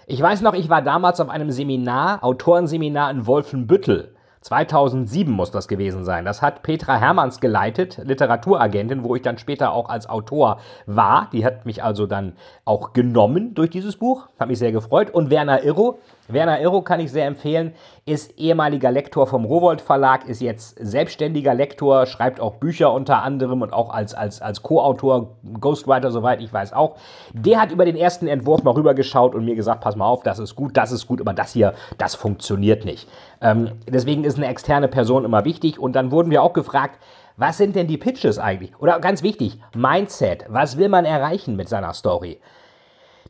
Ich 0.09 0.21
weiß 0.21 0.41
noch, 0.41 0.55
ich 0.55 0.69
war 0.69 0.83
damals 0.83 1.21
auf 1.21 1.29
einem 1.29 1.53
Seminar, 1.53 2.25
Autorenseminar 2.25 3.13
in 3.13 3.29
Wolfenbüttel. 3.29 4.17
2007 4.49 5.31
muss 5.31 5.51
das 5.51 5.69
gewesen 5.69 6.05
sein. 6.05 6.25
Das 6.25 6.41
hat 6.41 6.63
Petra 6.63 6.97
Hermanns 6.97 7.39
geleitet, 7.39 8.01
Literaturagentin, 8.03 9.05
wo 9.05 9.15
ich 9.15 9.21
dann 9.21 9.37
später 9.37 9.73
auch 9.73 9.91
als 9.91 10.09
Autor 10.09 10.59
war. 10.87 11.29
Die 11.33 11.45
hat 11.45 11.67
mich 11.67 11.85
also 11.85 12.07
dann 12.07 12.33
auch 12.65 12.95
genommen 12.95 13.55
durch 13.55 13.69
dieses 13.69 13.97
Buch. 13.97 14.27
Hat 14.39 14.49
mich 14.49 14.59
sehr 14.59 14.73
gefreut. 14.73 15.11
Und 15.11 15.29
Werner 15.29 15.65
Irro, 15.65 15.99
Werner 16.29 16.61
Irro 16.61 16.83
kann 16.83 17.01
ich 17.01 17.11
sehr 17.11 17.27
empfehlen, 17.27 17.73
ist 18.05 18.39
ehemaliger 18.39 18.91
Lektor 18.91 19.27
vom 19.27 19.47
Rowold 19.47 19.81
Verlag, 19.81 20.29
ist 20.29 20.43
jetzt 20.43 20.77
selbstständiger 20.79 21.55
Lektor, 21.55 22.05
schreibt 22.05 22.39
auch 22.39 22.57
Bücher 22.57 22.93
unter 22.93 23.23
anderem 23.23 23.63
und 23.63 23.73
auch 23.73 23.89
als, 23.91 24.13
als, 24.13 24.43
als 24.43 24.63
Co-Autor, 24.63 25.37
Ghostwriter, 25.59 26.11
soweit 26.11 26.43
ich 26.43 26.53
weiß 26.53 26.75
auch. 26.75 26.97
Der 27.33 27.61
hat 27.61 27.73
über 27.73 27.87
den 27.87 27.97
ersten 27.97 28.29
Entwurf 28.29 28.63
mal 28.63 28.73
rübergeschaut 28.73 29.35
und 29.35 29.47
mir 29.47 29.55
gesagt, 29.55 29.81
pass 29.81 29.97
mal 29.97 30.07
auf, 30.07 30.23
das 30.23 30.39
ist 30.39 30.55
gut, 30.55 30.77
das 30.77 30.93
ist 30.93 31.07
gut, 31.07 31.21
aber 31.21 31.33
das 31.33 31.53
hier, 31.53 31.73
das 31.97 32.15
funktioniert 32.15 32.85
nicht. 32.85 33.09
Ähm, 33.41 33.71
deswegen 33.89 34.25
ist 34.25 34.37
eine 34.37 34.49
externe 34.49 34.89
Person 34.89 35.25
immer 35.25 35.47
wichtig 35.47 35.79
und 35.79 35.95
dann 35.95 36.11
wurden 36.11 36.31
wir 36.31 36.43
auch 36.43 36.53
gefragt, 36.53 36.99
was 37.39 37.57
sind 37.57 37.77
denn 37.77 37.87
die 37.87 37.99
Pitches 37.99 38.39
eigentlich? 38.39 38.79
Oder 38.81 38.99
ganz 38.99 39.23
wichtig, 39.23 39.61
Mindset, 39.75 40.45
was 40.49 40.77
will 40.77 40.89
man 40.89 41.05
erreichen 41.05 41.57
mit 41.57 41.69
seiner 41.69 41.95
Story? 41.95 42.39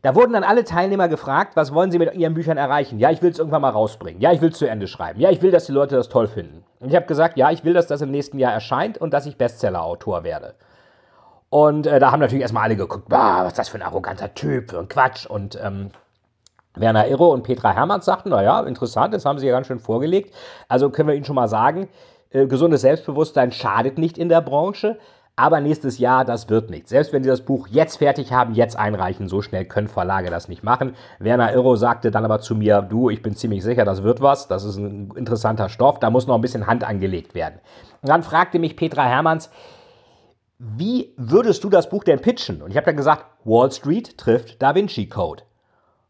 Da 0.02 0.14
wurden 0.14 0.32
dann 0.32 0.44
alle 0.44 0.64
Teilnehmer 0.64 1.08
gefragt, 1.08 1.56
was 1.56 1.74
wollen 1.74 1.90
sie 1.90 1.98
mit 1.98 2.14
ihren 2.14 2.34
Büchern 2.34 2.56
erreichen? 2.56 2.98
Ja, 2.98 3.10
ich 3.10 3.20
will 3.20 3.30
es 3.30 3.38
irgendwann 3.38 3.62
mal 3.62 3.70
rausbringen. 3.70 4.20
Ja, 4.20 4.32
ich 4.32 4.40
will 4.40 4.50
es 4.50 4.58
zu 4.58 4.68
Ende 4.68 4.86
schreiben. 4.86 5.20
Ja, 5.20 5.30
ich 5.30 5.42
will, 5.42 5.50
dass 5.50 5.66
die 5.66 5.72
Leute 5.72 5.96
das 5.96 6.08
toll 6.08 6.28
finden. 6.28 6.64
Und 6.80 6.90
ich 6.90 6.96
habe 6.96 7.06
gesagt, 7.06 7.36
ja, 7.36 7.50
ich 7.50 7.64
will, 7.64 7.74
dass 7.74 7.88
das 7.88 8.00
im 8.00 8.10
nächsten 8.10 8.38
Jahr 8.38 8.52
erscheint 8.52 8.98
und 8.98 9.12
dass 9.12 9.26
ich 9.26 9.36
Bestseller-Autor 9.36 10.22
werde. 10.22 10.54
Und 11.50 11.86
äh, 11.86 11.98
da 11.98 12.12
haben 12.12 12.20
natürlich 12.20 12.42
erstmal 12.42 12.64
alle 12.64 12.76
geguckt, 12.76 13.08
bah, 13.08 13.40
was 13.40 13.48
ist 13.48 13.58
das 13.58 13.68
für 13.70 13.78
ein 13.78 13.82
arroganter 13.82 14.34
Typ, 14.34 14.70
für 14.70 14.78
ein 14.78 14.88
Quatsch. 14.88 15.26
Und 15.26 15.58
ähm, 15.60 15.90
Werner 16.74 17.08
Irro 17.08 17.32
und 17.32 17.42
Petra 17.42 17.72
Hermanns 17.72 18.04
sagten, 18.04 18.28
naja, 18.30 18.60
interessant, 18.60 19.14
das 19.14 19.24
haben 19.24 19.38
sie 19.38 19.46
ja 19.46 19.52
ganz 19.52 19.66
schön 19.66 19.80
vorgelegt. 19.80 20.34
Also 20.68 20.90
können 20.90 21.08
wir 21.08 21.14
Ihnen 21.14 21.24
schon 21.24 21.36
mal 21.36 21.48
sagen, 21.48 21.88
äh, 22.30 22.46
gesundes 22.46 22.82
Selbstbewusstsein 22.82 23.52
schadet 23.52 23.98
nicht 23.98 24.18
in 24.18 24.28
der 24.28 24.42
Branche. 24.42 24.98
Aber 25.38 25.61
nächstes 25.61 25.99
Jahr, 25.99 26.25
das 26.25 26.49
wird 26.49 26.69
nichts. 26.69 26.90
Selbst 26.90 27.12
wenn 27.12 27.23
Sie 27.23 27.29
das 27.29 27.43
Buch 27.43 27.69
jetzt 27.69 27.99
fertig 27.99 28.32
haben, 28.32 28.55
jetzt 28.55 28.76
einreichen, 28.76 29.29
so 29.29 29.40
schnell 29.40 29.67
können 29.67 29.87
Verlage 29.87 30.31
das 30.31 30.49
nicht 30.49 30.64
machen. 30.64 30.96
Werner 31.20 31.52
Irro 31.52 31.76
sagte 31.76 32.11
dann 32.11 32.25
aber 32.25 32.40
zu 32.40 32.56
mir, 32.56 32.82
du, 32.82 33.08
ich 33.08 33.23
bin 33.23 33.37
ziemlich 33.37 33.62
sicher, 33.62 33.85
das 33.85 34.02
wird 34.02 34.20
was. 34.20 34.49
Das 34.49 34.64
ist 34.64 34.79
ein 34.79 35.12
interessanter 35.14 35.69
Stoff, 35.69 36.00
da 36.00 36.11
muss 36.11 36.26
noch 36.26 36.35
ein 36.35 36.40
bisschen 36.40 36.67
Hand 36.67 36.82
angelegt 36.82 37.37
werden. 37.37 37.61
Und 38.02 38.08
dann 38.08 38.25
fragte 38.25 38.58
mich 38.58 38.75
Petra 38.75 39.05
Hermanns, 39.05 39.49
wie 40.58 41.14
würdest 41.17 41.62
du 41.62 41.70
das 41.70 41.88
Buch 41.88 42.02
denn 42.02 42.19
pitchen? 42.19 42.61
Und 42.61 42.73
ich 42.73 42.76
habe 42.76 42.87
dann 42.87 42.96
gesagt, 42.96 43.24
Wall 43.44 43.70
Street 43.70 44.19
trifft 44.19 44.60
Da 44.60 44.74
Vinci 44.74 45.06
Code. 45.06 45.44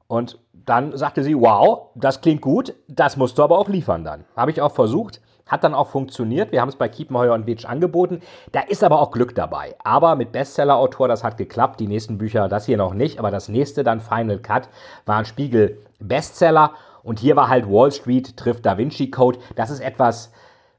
Und 0.06 0.38
dann 0.54 0.96
sagte 0.96 1.22
sie, 1.22 1.38
wow, 1.38 1.90
das 1.96 2.22
klingt 2.22 2.40
gut, 2.40 2.72
das 2.88 3.18
musst 3.18 3.36
du 3.36 3.42
aber 3.42 3.58
auch 3.58 3.68
liefern 3.68 4.04
dann. 4.04 4.24
Habe 4.34 4.52
ich 4.52 4.62
auch 4.62 4.72
versucht. 4.72 5.20
Hat 5.48 5.64
dann 5.64 5.74
auch 5.74 5.88
funktioniert. 5.88 6.52
Wir 6.52 6.60
haben 6.60 6.68
es 6.68 6.76
bei 6.76 6.88
Kiepenheuer 6.88 7.34
und 7.34 7.46
Witsch 7.46 7.64
angeboten. 7.64 8.20
Da 8.52 8.60
ist 8.60 8.84
aber 8.84 9.00
auch 9.00 9.10
Glück 9.10 9.34
dabei. 9.34 9.74
Aber 9.82 10.14
mit 10.14 10.30
Bestseller-Autor, 10.30 11.08
das 11.08 11.24
hat 11.24 11.36
geklappt. 11.36 11.80
Die 11.80 11.88
nächsten 11.88 12.18
Bücher, 12.18 12.48
das 12.48 12.66
hier 12.66 12.76
noch 12.76 12.94
nicht. 12.94 13.18
Aber 13.18 13.30
das 13.30 13.48
nächste, 13.48 13.82
dann 13.82 14.00
Final 14.00 14.38
Cut, 14.38 14.68
war 15.06 15.16
ein 15.16 15.24
Spiegel 15.24 15.78
Bestseller. 15.98 16.72
Und 17.02 17.18
hier 17.18 17.34
war 17.34 17.48
halt 17.48 17.66
Wall 17.68 17.90
Street 17.90 18.36
trifft 18.36 18.66
Da 18.66 18.76
Vinci 18.78 19.10
Code. 19.10 19.38
Das 19.56 19.70
ist 19.70 19.80
etwas, 19.80 20.30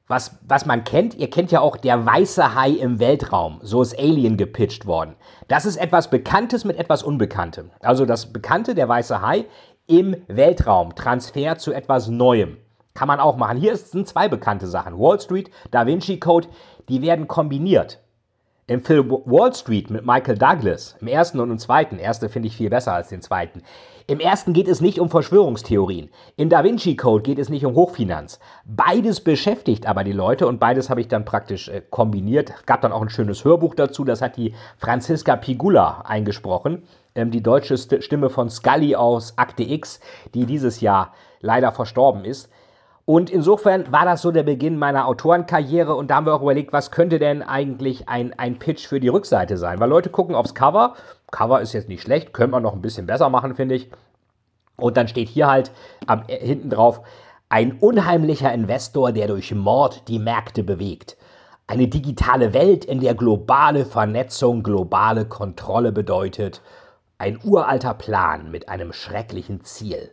was, 0.07 0.37
was 0.47 0.65
man 0.65 0.83
kennt. 0.83 1.15
Ihr 1.15 1.29
kennt 1.29 1.51
ja 1.51 1.61
auch 1.61 1.77
der 1.77 2.05
weiße 2.05 2.55
Hai 2.55 2.71
im 2.71 2.99
Weltraum. 2.99 3.59
So 3.61 3.81
ist 3.81 3.97
Alien 3.97 4.37
gepitcht 4.37 4.85
worden. 4.85 5.15
Das 5.47 5.65
ist 5.65 5.77
etwas 5.77 6.09
Bekanntes 6.09 6.65
mit 6.65 6.77
etwas 6.77 7.03
Unbekanntem. 7.03 7.71
Also 7.79 8.05
das 8.05 8.33
Bekannte, 8.33 8.75
der 8.75 8.89
weiße 8.89 9.21
Hai 9.21 9.45
im 9.87 10.15
Weltraum. 10.27 10.95
Transfer 10.95 11.57
zu 11.57 11.71
etwas 11.73 12.07
Neuem. 12.07 12.57
Kann 12.99 13.07
man 13.07 13.21
auch 13.21 13.37
machen. 13.37 13.57
Hier 13.57 13.77
sind 13.77 14.09
zwei 14.09 14.27
bekannte 14.27 14.67
Sachen. 14.67 14.99
Wall 14.99 15.21
Street, 15.21 15.49
Da 15.71 15.85
Vinci 15.85 16.19
Code, 16.19 16.49
die 16.89 17.01
werden 17.01 17.29
kombiniert. 17.29 18.01
Im 18.67 18.81
Film 18.81 19.09
Wall 19.09 19.55
Street 19.55 19.89
mit 19.89 20.05
Michael 20.05 20.37
Douglas, 20.37 20.97
im 20.99 21.07
ersten 21.07 21.39
und 21.39 21.49
im 21.49 21.59
zweiten, 21.59 21.97
erste 21.97 22.27
finde 22.27 22.49
ich 22.49 22.57
viel 22.57 22.69
besser 22.69 22.91
als 22.91 23.07
den 23.07 23.21
zweiten. 23.21 23.61
Im 24.07 24.19
ersten 24.19 24.51
geht 24.51 24.67
es 24.67 24.81
nicht 24.81 24.99
um 24.99 25.09
Verschwörungstheorien. 25.09 26.09
In 26.35 26.49
Da 26.49 26.65
Vinci 26.65 26.97
Code 26.97 27.23
geht 27.23 27.39
es 27.39 27.47
nicht 27.47 27.65
um 27.65 27.73
Hochfinanz. 27.73 28.41
Beides 28.65 29.21
beschäftigt 29.21 29.87
aber 29.87 30.03
die 30.03 30.11
Leute 30.11 30.45
und 30.45 30.59
beides 30.59 30.89
habe 30.89 30.99
ich 30.99 31.07
dann 31.07 31.23
praktisch 31.23 31.69
äh, 31.69 31.81
kombiniert. 31.89 32.65
Gab 32.65 32.81
dann 32.81 32.91
auch 32.91 33.01
ein 33.01 33.09
schönes 33.09 33.45
Hörbuch 33.45 33.75
dazu, 33.75 34.03
das 34.03 34.21
hat 34.21 34.35
die 34.35 34.55
Franziska 34.77 35.37
Pigula 35.37 36.01
eingesprochen, 36.01 36.83
ähm, 37.15 37.31
die 37.31 37.41
deutsche 37.41 37.77
Stimme 37.77 38.29
von 38.29 38.49
Scully 38.49 38.97
aus 38.97 39.37
Akte 39.37 39.63
X, 39.63 40.01
die 40.33 40.45
dieses 40.45 40.81
Jahr 40.81 41.13
leider 41.39 41.71
verstorben 41.71 42.25
ist. 42.25 42.49
Und 43.09 43.31
insofern 43.31 43.91
war 43.91 44.05
das 44.05 44.21
so 44.21 44.31
der 44.31 44.43
Beginn 44.43 44.77
meiner 44.77 45.07
Autorenkarriere 45.07 45.95
und 45.95 46.11
da 46.11 46.17
haben 46.17 46.27
wir 46.27 46.35
auch 46.35 46.43
überlegt, 46.43 46.71
was 46.73 46.91
könnte 46.91 47.17
denn 47.17 47.41
eigentlich 47.41 48.07
ein, 48.07 48.37
ein 48.37 48.59
Pitch 48.59 48.85
für 48.85 48.99
die 48.99 49.07
Rückseite 49.07 49.57
sein? 49.57 49.79
Weil 49.79 49.89
Leute 49.89 50.11
gucken 50.11 50.35
aufs 50.35 50.53
Cover. 50.53 50.93
Cover 51.31 51.59
ist 51.59 51.73
jetzt 51.73 51.89
nicht 51.89 52.03
schlecht, 52.03 52.33
könnte 52.33 52.51
man 52.51 52.61
noch 52.61 52.73
ein 52.73 52.83
bisschen 52.83 53.07
besser 53.07 53.29
machen, 53.29 53.55
finde 53.55 53.73
ich. 53.73 53.89
Und 54.77 54.95
dann 54.95 55.07
steht 55.07 55.27
hier 55.27 55.47
halt 55.47 55.71
am, 56.05 56.21
äh, 56.27 56.37
hinten 56.37 56.69
drauf, 56.69 57.01
ein 57.49 57.79
unheimlicher 57.79 58.53
Investor, 58.53 59.11
der 59.11 59.25
durch 59.25 59.55
Mord 59.55 60.07
die 60.07 60.19
Märkte 60.19 60.61
bewegt. 60.61 61.17
Eine 61.65 61.87
digitale 61.87 62.53
Welt, 62.53 62.85
in 62.85 62.99
der 62.99 63.15
globale 63.15 63.85
Vernetzung 63.85 64.61
globale 64.61 65.25
Kontrolle 65.25 65.91
bedeutet. 65.91 66.61
Ein 67.17 67.39
uralter 67.43 67.95
Plan 67.95 68.51
mit 68.51 68.69
einem 68.69 68.93
schrecklichen 68.93 69.63
Ziel. 69.63 70.11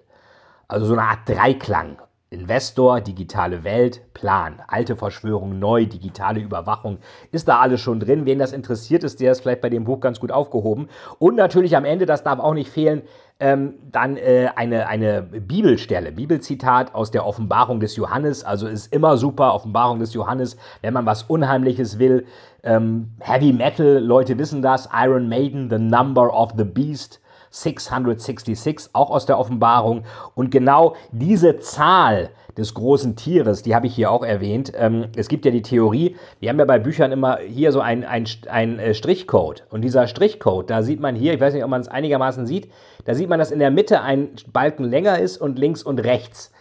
Also 0.67 0.87
so 0.87 0.95
eine 0.95 1.03
Art 1.03 1.29
Dreiklang. 1.29 1.99
Investor, 2.37 3.01
digitale 3.01 3.65
Welt, 3.65 4.03
Plan, 4.13 4.57
alte 4.69 4.95
Verschwörung, 4.95 5.59
neu, 5.59 5.87
digitale 5.87 6.41
Überwachung. 6.41 6.99
Ist 7.33 7.49
da 7.49 7.61
alles 7.61 7.81
schon 7.81 7.99
drin? 7.99 8.27
Wen 8.27 8.39
das 8.39 8.53
interessiert 8.53 9.05
ist, 9.05 9.21
der 9.21 9.33
ist 9.33 9.41
vielleicht 9.41 9.63
bei 9.63 9.71
dem 9.71 9.85
Buch 9.85 10.01
ganz 10.01 10.21
gut 10.21 10.31
aufgehoben. 10.31 10.89
Und 11.19 11.37
natürlich 11.37 11.77
am 11.77 11.85
Ende, 11.85 12.05
das 12.05 12.23
darf 12.23 12.39
auch 12.39 12.53
nicht 12.53 12.71
fehlen, 12.71 13.03
ähm, 13.41 13.75
dann 13.91 14.17
äh, 14.17 14.51
eine, 14.55 14.87
eine 14.87 15.23
Bibelstelle, 15.23 16.13
Bibelzitat 16.13 16.95
aus 16.95 17.11
der 17.11 17.27
Offenbarung 17.27 17.81
des 17.81 17.97
Johannes. 17.97 18.45
Also 18.45 18.67
ist 18.67 18.93
immer 18.93 19.17
super, 19.17 19.55
Offenbarung 19.55 19.99
des 19.99 20.13
Johannes, 20.13 20.57
wenn 20.83 20.95
man 20.95 21.07
was 21.07 21.25
Unheimliches 21.25 21.99
will. 21.99 22.27
Ähm, 22.63 23.13
Heavy 23.21 23.53
Metal, 23.53 23.99
Leute 23.99 24.39
wissen 24.39 24.61
das. 24.61 24.89
Iron 24.93 25.29
Maiden, 25.29 25.71
The 25.71 25.79
Number 25.79 26.33
of 26.35 26.53
the 26.57 26.65
Beast. 26.65 27.21
666, 27.63 28.91
auch 28.93 29.11
aus 29.11 29.27
der 29.27 29.39
Offenbarung. 29.39 30.05
Und 30.35 30.51
genau 30.51 30.95
diese 31.13 31.59
Zahl 31.59 32.31
des 32.57 32.75
großen 32.75 33.17
Tieres, 33.17 33.63
die 33.63 33.75
habe 33.75 33.87
ich 33.87 33.95
hier 33.95 34.11
auch 34.11 34.25
erwähnt. 34.25 34.73
Ähm, 34.77 35.07
es 35.17 35.29
gibt 35.29 35.45
ja 35.45 35.51
die 35.51 35.63
Theorie, 35.63 36.17
wir 36.41 36.49
haben 36.49 36.59
ja 36.59 36.65
bei 36.65 36.79
Büchern 36.79 37.13
immer 37.13 37.39
hier 37.39 37.73
so 37.73 37.81
ein, 37.81 38.05
ein, 38.05 38.79
äh, 38.79 38.95
Strichcode. 38.95 39.65
Und 39.71 39.83
dieser 39.83 40.07
Strichcode, 40.07 40.71
da 40.71 40.83
sieht 40.83 41.01
man 41.01 41.15
hier, 41.15 41.35
ich 41.35 41.41
weiß 41.41 41.55
nicht, 41.55 41.65
ob 41.65 41.71
man 41.71 41.81
es 41.81 41.89
einigermaßen 41.89 42.47
sieht, 42.47 42.71
da 43.05 43.15
sieht 43.15 43.29
man, 43.29 43.39
dass 43.39 43.51
in 43.51 43.59
der 43.59 43.71
Mitte 43.71 44.01
ein 44.01 44.31
Balken 44.53 44.85
länger 44.85 45.19
ist 45.19 45.39
und 45.39 45.59
links 45.59 45.83
und 45.83 46.01
rechts. 46.01 46.53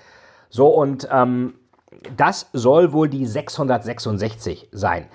So, 0.49 0.67
und 0.67 1.07
ähm, 1.11 1.55
das 2.17 2.49
soll 2.53 2.93
wohl 2.93 3.09
die 3.09 3.25
666 3.25 4.69
sein. 4.71 5.07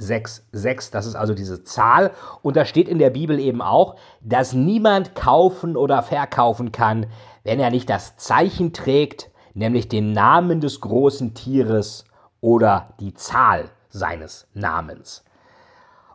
666, 0.00 0.90
das 0.90 1.06
ist 1.06 1.14
also 1.14 1.34
diese 1.34 1.62
Zahl. 1.64 2.10
Und 2.42 2.56
da 2.56 2.64
steht 2.64 2.88
in 2.88 2.98
der 2.98 3.10
Bibel 3.10 3.38
eben 3.38 3.62
auch, 3.62 3.96
dass 4.20 4.52
niemand 4.52 5.14
kaufen 5.14 5.76
oder 5.76 6.02
verkaufen 6.02 6.72
kann, 6.72 7.06
wenn 7.44 7.60
er 7.60 7.70
nicht 7.70 7.88
das 7.88 8.16
Zeichen 8.16 8.72
trägt, 8.72 9.30
nämlich 9.54 9.88
den 9.88 10.12
Namen 10.12 10.60
des 10.60 10.80
großen 10.80 11.34
Tieres 11.34 12.04
oder 12.40 12.94
die 13.00 13.14
Zahl 13.14 13.70
seines 13.88 14.46
Namens. 14.54 15.24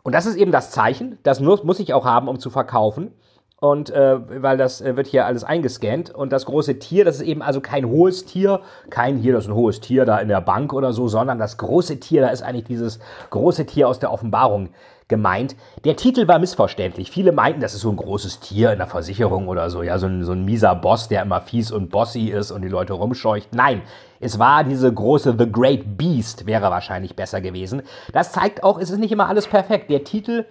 Und 0.02 0.14
das 0.14 0.26
ist 0.26 0.36
eben 0.36 0.52
das 0.52 0.70
Zeichen, 0.70 1.18
das 1.22 1.40
muss 1.40 1.80
ich 1.80 1.92
auch 1.92 2.04
haben, 2.04 2.28
um 2.28 2.38
zu 2.38 2.50
verkaufen. 2.50 3.12
Und 3.58 3.88
äh, 3.88 4.42
weil 4.42 4.58
das 4.58 4.82
äh, 4.82 4.96
wird 4.96 5.06
hier 5.06 5.24
alles 5.24 5.42
eingescannt. 5.42 6.10
Und 6.10 6.30
das 6.32 6.44
große 6.44 6.78
Tier, 6.78 7.06
das 7.06 7.16
ist 7.16 7.22
eben 7.22 7.40
also 7.40 7.62
kein 7.62 7.86
hohes 7.86 8.26
Tier, 8.26 8.60
kein 8.90 9.16
hier, 9.16 9.32
das 9.32 9.44
ist 9.44 9.50
ein 9.50 9.54
hohes 9.54 9.80
Tier 9.80 10.04
da 10.04 10.18
in 10.18 10.28
der 10.28 10.42
Bank 10.42 10.74
oder 10.74 10.92
so, 10.92 11.08
sondern 11.08 11.38
das 11.38 11.56
große 11.56 11.98
Tier, 11.98 12.20
da 12.20 12.28
ist 12.28 12.42
eigentlich 12.42 12.64
dieses 12.66 12.98
große 13.30 13.64
Tier 13.64 13.88
aus 13.88 13.98
der 13.98 14.12
Offenbarung 14.12 14.68
gemeint. 15.08 15.56
Der 15.84 15.96
Titel 15.96 16.28
war 16.28 16.38
missverständlich. 16.38 17.10
Viele 17.10 17.32
meinten, 17.32 17.60
das 17.60 17.74
ist 17.74 17.80
so 17.80 17.90
ein 17.90 17.96
großes 17.96 18.40
Tier 18.40 18.72
in 18.72 18.78
der 18.78 18.88
Versicherung 18.88 19.48
oder 19.48 19.70
so, 19.70 19.82
ja, 19.82 19.98
so 19.98 20.06
ein, 20.06 20.24
so 20.24 20.32
ein 20.32 20.44
mieser 20.44 20.74
Boss, 20.74 21.08
der 21.08 21.22
immer 21.22 21.40
fies 21.40 21.70
und 21.70 21.90
bossy 21.90 22.26
ist 22.28 22.50
und 22.50 22.62
die 22.62 22.68
Leute 22.68 22.92
rumscheucht. 22.92 23.54
Nein, 23.54 23.82
es 24.20 24.38
war 24.38 24.64
diese 24.64 24.92
große 24.92 25.36
The 25.38 25.50
Great 25.50 25.96
Beast, 25.96 26.46
wäre 26.46 26.70
wahrscheinlich 26.70 27.14
besser 27.14 27.40
gewesen. 27.40 27.82
Das 28.12 28.32
zeigt 28.32 28.64
auch, 28.64 28.78
es 28.78 28.90
ist 28.90 28.98
nicht 28.98 29.12
immer 29.12 29.28
alles 29.28 29.46
perfekt. 29.46 29.90
Der 29.90 30.04
Titel 30.04 30.44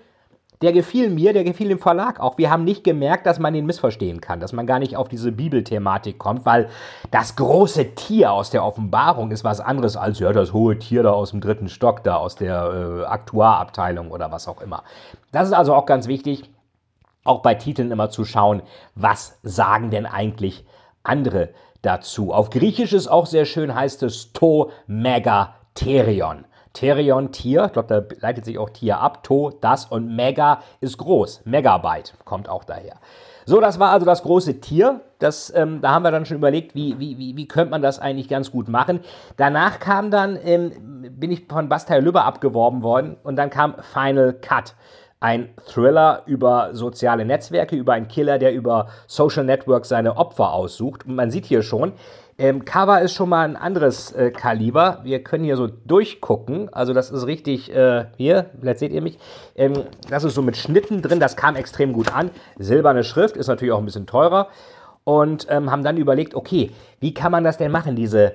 der 0.62 0.74
gefiel 0.74 1.10
mir, 1.10 1.34
der 1.34 1.44
gefiel 1.44 1.70
dem 1.70 1.80
Verlag 1.80 2.20
auch. 2.20 2.38
Wir 2.38 2.50
haben 2.50 2.64
nicht 2.64 2.84
gemerkt, 2.84 3.26
dass 3.26 3.40
man 3.40 3.56
ihn 3.56 3.66
missverstehen 3.66 4.22
kann, 4.22 4.40
dass 4.40 4.54
man 4.54 4.66
gar 4.66 4.80
nicht 4.80 4.96
auf 4.96 5.10
diese 5.10 5.32
Bibelthematik 5.32 6.18
kommt, 6.18 6.46
weil 6.46 6.70
das 7.12 7.36
große 7.36 7.96
Tier 7.96 8.32
aus 8.32 8.50
der 8.50 8.64
Offenbarung 8.64 9.32
ist 9.32 9.44
was 9.44 9.60
anderes 9.60 9.98
als 9.98 10.20
ja, 10.20 10.32
das 10.32 10.54
hohe 10.54 10.80
Tier 10.80 11.04
da 11.04 11.12
aus 11.12 11.32
dem 11.32 11.42
dritten 11.42 11.68
Stock, 11.68 12.04
da 12.04 12.18
aus 12.18 12.36
der 12.36 13.04
äh, 13.04 13.06
Aktuarabteilung 13.06 14.12
oder 14.12 14.32
was 14.32 14.48
auch 14.48 14.62
immer. 14.62 14.84
Das 15.32 15.48
ist 15.48 15.54
also 15.54 15.74
auch 15.74 15.86
ganz 15.86 16.08
wichtig, 16.08 16.50
auch 17.24 17.42
bei 17.42 17.56
Titeln 17.56 17.92
immer 17.92 18.10
zu 18.10 18.24
schauen, 18.24 18.62
was 18.96 19.40
sagen 19.44 19.90
denn 19.90 20.06
eigentlich 20.06 20.66
andere 21.04 21.50
dazu. 21.82 22.34
Auf 22.34 22.50
Griechisch 22.50 22.94
ist 22.94 23.08
auch 23.08 23.26
sehr 23.26 23.46
schön, 23.46 23.76
heißt 23.76 24.04
es 24.04 24.32
To 24.34 24.72
Megatherion. 24.88 26.46
Therion 26.75 27.32
Tier, 27.32 27.65
ich 27.65 27.74
glaube, 27.74 27.88
da 27.88 28.15
leitet 28.20 28.46
sich 28.46 28.60
auch 28.60 28.70
Tier 28.70 29.00
ab, 29.00 29.24
To, 29.24 29.51
das 29.62 29.86
und 29.86 30.15
Mega 30.15 30.62
ist 30.82 30.98
groß. 30.98 31.41
Megabyte 31.46 32.13
kommt 32.25 32.48
auch 32.48 32.63
daher. 32.63 32.98
So, 33.48 33.62
das 33.62 33.79
war 33.79 33.91
also 33.91 34.05
das 34.05 34.24
große 34.24 34.60
Tier. 34.60 35.01
Das, 35.20 35.53
ähm, 35.55 35.79
da 35.82 35.91
haben 35.91 36.03
wir 36.03 36.12
dann 36.12 36.25
schon 36.25 36.38
überlegt, 36.38 36.75
wie, 36.75 37.00
wie, 37.00 37.17
wie, 37.17 37.38
wie 37.38 37.48
könnte 37.48 37.72
man 37.72 37.82
das 37.82 38.00
eigentlich 38.00 38.27
ganz 38.27 38.51
gut 38.51 38.67
machen. 38.67 39.00
Danach 39.38 39.79
kam 39.79 40.12
dann, 40.12 40.38
ähm, 40.44 40.72
bin 41.12 41.32
ich 41.32 41.46
von 41.48 41.70
Bastei 41.70 42.00
Lübber 42.00 42.25
abgeworben 42.25 42.82
worden 42.82 43.17
und 43.24 43.36
dann 43.36 43.50
kam 43.50 43.75
Final 43.94 44.34
Cut. 44.34 44.75
Ein 45.22 45.50
Thriller 45.65 46.24
über 46.25 46.70
soziale 46.74 47.24
Netzwerke, 47.24 47.75
über 47.75 47.94
einen 47.94 48.08
Killer, 48.08 48.38
der 48.38 48.53
über 48.53 48.89
Social 49.08 49.44
Networks 49.46 49.89
seine 49.89 50.17
Opfer 50.17 50.51
aussucht. 50.51 51.05
Und 51.05 51.15
man 51.15 51.32
sieht 51.32 51.46
hier 51.46 51.63
schon, 51.63 51.94
ähm, 52.38 52.65
Cover 52.65 53.01
ist 53.01 53.13
schon 53.13 53.30
mal 53.30 53.48
ein 53.48 53.56
anderes 53.56 54.12
äh, 54.12 54.32
Kaliber. 54.32 55.00
Wir 55.04 55.24
können 55.24 55.46
hier 55.46 55.56
so 55.56 55.68
durchgucken. 55.68 56.74
Also 56.74 56.94
das 56.94 57.10
ist 57.10 57.25
richtig, 57.25 57.74
äh, 57.74 58.06
hier, 58.18 58.50
vielleicht 58.60 58.80
seht 58.80 58.92
ihr 58.92 59.01
mich. 59.01 59.18
Ähm, 59.56 59.74
das 60.10 60.24
ist 60.24 60.36
so 60.36 60.42
mit 60.42 60.58
Schnitten 60.58 61.01
drin, 61.01 61.20
das 61.20 61.38
kam 61.38 61.56
extrem 61.56 61.94
gut 61.94 62.13
an. 62.13 62.32
Silberne 62.58 63.04
Schrift 63.04 63.38
ist 63.38 63.48
natürlich 63.48 63.74
auch 63.74 63.80
ein 63.80 63.86
bisschen 63.86 64.08
teurer. 64.08 64.50
Und 65.06 65.48
ähm, 65.50 65.72
haben 65.72 65.84
dann 65.84 65.98
überlegt, 65.98 66.34
okay, 66.34 66.72
wie 67.00 67.13
kann 67.13 67.32
man 67.32 67.44
das 67.44 67.58
denn 67.58 67.72
machen, 67.72 67.96
diese 67.96 68.34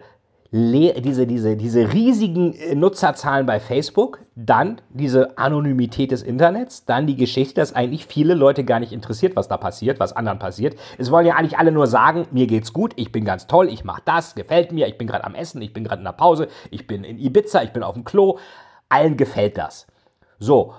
diese, 0.53 1.29
diese, 1.29 1.57
diese 1.57 1.93
riesigen 1.93 2.55
äh, 2.55 2.75
Nutzerzahlen 2.75 3.47
bei 3.47 3.61
Facebook, 3.61 4.19
dann 4.35 4.81
diese 4.89 5.39
Anonymität 5.39 6.11
des 6.11 6.23
Internets, 6.23 6.85
dann 6.85 7.07
die 7.07 7.15
Geschichte, 7.15 7.61
dass 7.61 7.75
eigentlich 7.75 8.07
viele 8.07 8.35
Leute 8.35 8.65
gar 8.65 8.81
nicht 8.81 8.93
interessiert, 8.93 9.37
was 9.37 9.47
da 9.47 9.57
passiert, 9.57 10.01
was 10.01 10.13
anderen 10.13 10.41
passiert. 10.41 10.77
Es 10.99 11.13
wollen 11.13 11.27
ja 11.27 11.37
eigentlich 11.37 11.59
alle 11.59 11.71
nur 11.71 11.87
sagen, 11.87 12.27
mir 12.33 12.49
geht's 12.49 12.73
gut, 12.73 12.95
ich 12.97 13.13
bin 13.13 13.25
ganz 13.25 13.47
toll, 13.47 13.69
ich 13.69 13.85
mache 13.85 14.03
das, 14.05 14.35
gefällt 14.35 14.73
mir, 14.73 14.89
ich 14.89 14.99
bin 14.99 15.07
gerade 15.07 15.25
am 15.25 15.37
Essen, 15.37 15.63
ich 15.63 15.73
bin 15.73 15.85
gerade 15.85 16.01
in 16.01 16.05
der 16.05 16.13
Pause, 16.13 16.49
ich 16.71 16.87
bin 16.87 17.05
in 17.05 17.19
Ibiza, 17.19 17.63
ich 17.63 17.73
bin 17.73 17.85
auf 17.85 17.95
dem 17.95 18.05
Klo. 18.05 18.39
Allen 18.89 19.17
gefällt 19.17 19.57
das. 19.57 19.87
So. 20.41 20.75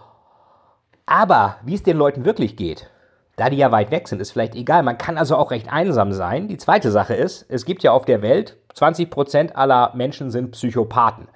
Aber 1.05 1.57
wie 1.63 1.75
es 1.75 1.83
den 1.83 1.97
Leuten 1.97 2.25
wirklich 2.25 2.57
geht, 2.57 2.89
da 3.37 3.49
die 3.49 3.57
ja 3.57 3.71
weit 3.71 3.89
weg 3.89 4.07
sind, 4.07 4.21
ist 4.21 4.31
vielleicht 4.31 4.55
egal. 4.55 4.83
Man 4.83 4.97
kann 4.97 5.17
also 5.17 5.35
auch 5.37 5.51
recht 5.51 5.71
einsam 5.71 6.11
sein. 6.11 6.47
Die 6.47 6.57
zweite 6.57 6.91
Sache 6.91 7.15
ist, 7.15 7.45
es 7.49 7.65
gibt 7.65 7.83
ja 7.83 7.91
auf 7.91 8.05
der 8.05 8.21
Welt 8.21 8.57
20% 8.75 9.53
aller 9.53 9.91
Menschen 9.95 10.31
sind 10.31 10.51
Psychopathen. 10.51 11.27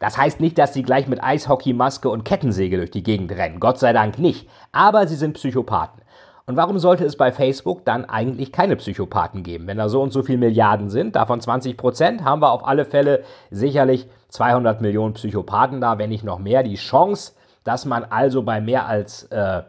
Das 0.00 0.16
heißt 0.16 0.40
nicht, 0.40 0.58
dass 0.58 0.74
sie 0.74 0.82
gleich 0.82 1.08
mit 1.08 1.22
Eishockeymaske 1.22 2.08
und 2.08 2.24
Kettensäge 2.24 2.76
durch 2.76 2.90
die 2.90 3.02
Gegend 3.02 3.32
rennen. 3.32 3.60
Gott 3.60 3.78
sei 3.78 3.92
Dank 3.92 4.18
nicht. 4.18 4.48
Aber 4.70 5.06
sie 5.06 5.16
sind 5.16 5.34
Psychopathen. 5.34 6.02
Und 6.46 6.56
warum 6.56 6.78
sollte 6.78 7.04
es 7.04 7.16
bei 7.16 7.30
Facebook 7.30 7.84
dann 7.84 8.06
eigentlich 8.06 8.52
keine 8.52 8.76
Psychopathen 8.76 9.42
geben? 9.42 9.66
Wenn 9.66 9.76
da 9.76 9.90
so 9.90 10.00
und 10.00 10.12
so 10.12 10.22
viele 10.22 10.38
Milliarden 10.38 10.88
sind, 10.88 11.14
davon 11.14 11.40
20% 11.40 12.22
haben 12.22 12.40
wir 12.40 12.52
auf 12.52 12.66
alle 12.66 12.86
Fälle 12.86 13.22
sicherlich 13.50 14.08
200 14.30 14.80
Millionen 14.80 15.14
Psychopathen 15.14 15.80
da, 15.80 15.98
wenn 15.98 16.08
nicht 16.08 16.24
noch 16.24 16.38
mehr. 16.38 16.62
Die 16.62 16.76
Chance, 16.76 17.32
dass 17.64 17.84
man 17.84 18.04
also 18.04 18.44
bei 18.44 18.62
mehr 18.62 18.86
als 18.86 19.24
äh, 19.24 19.62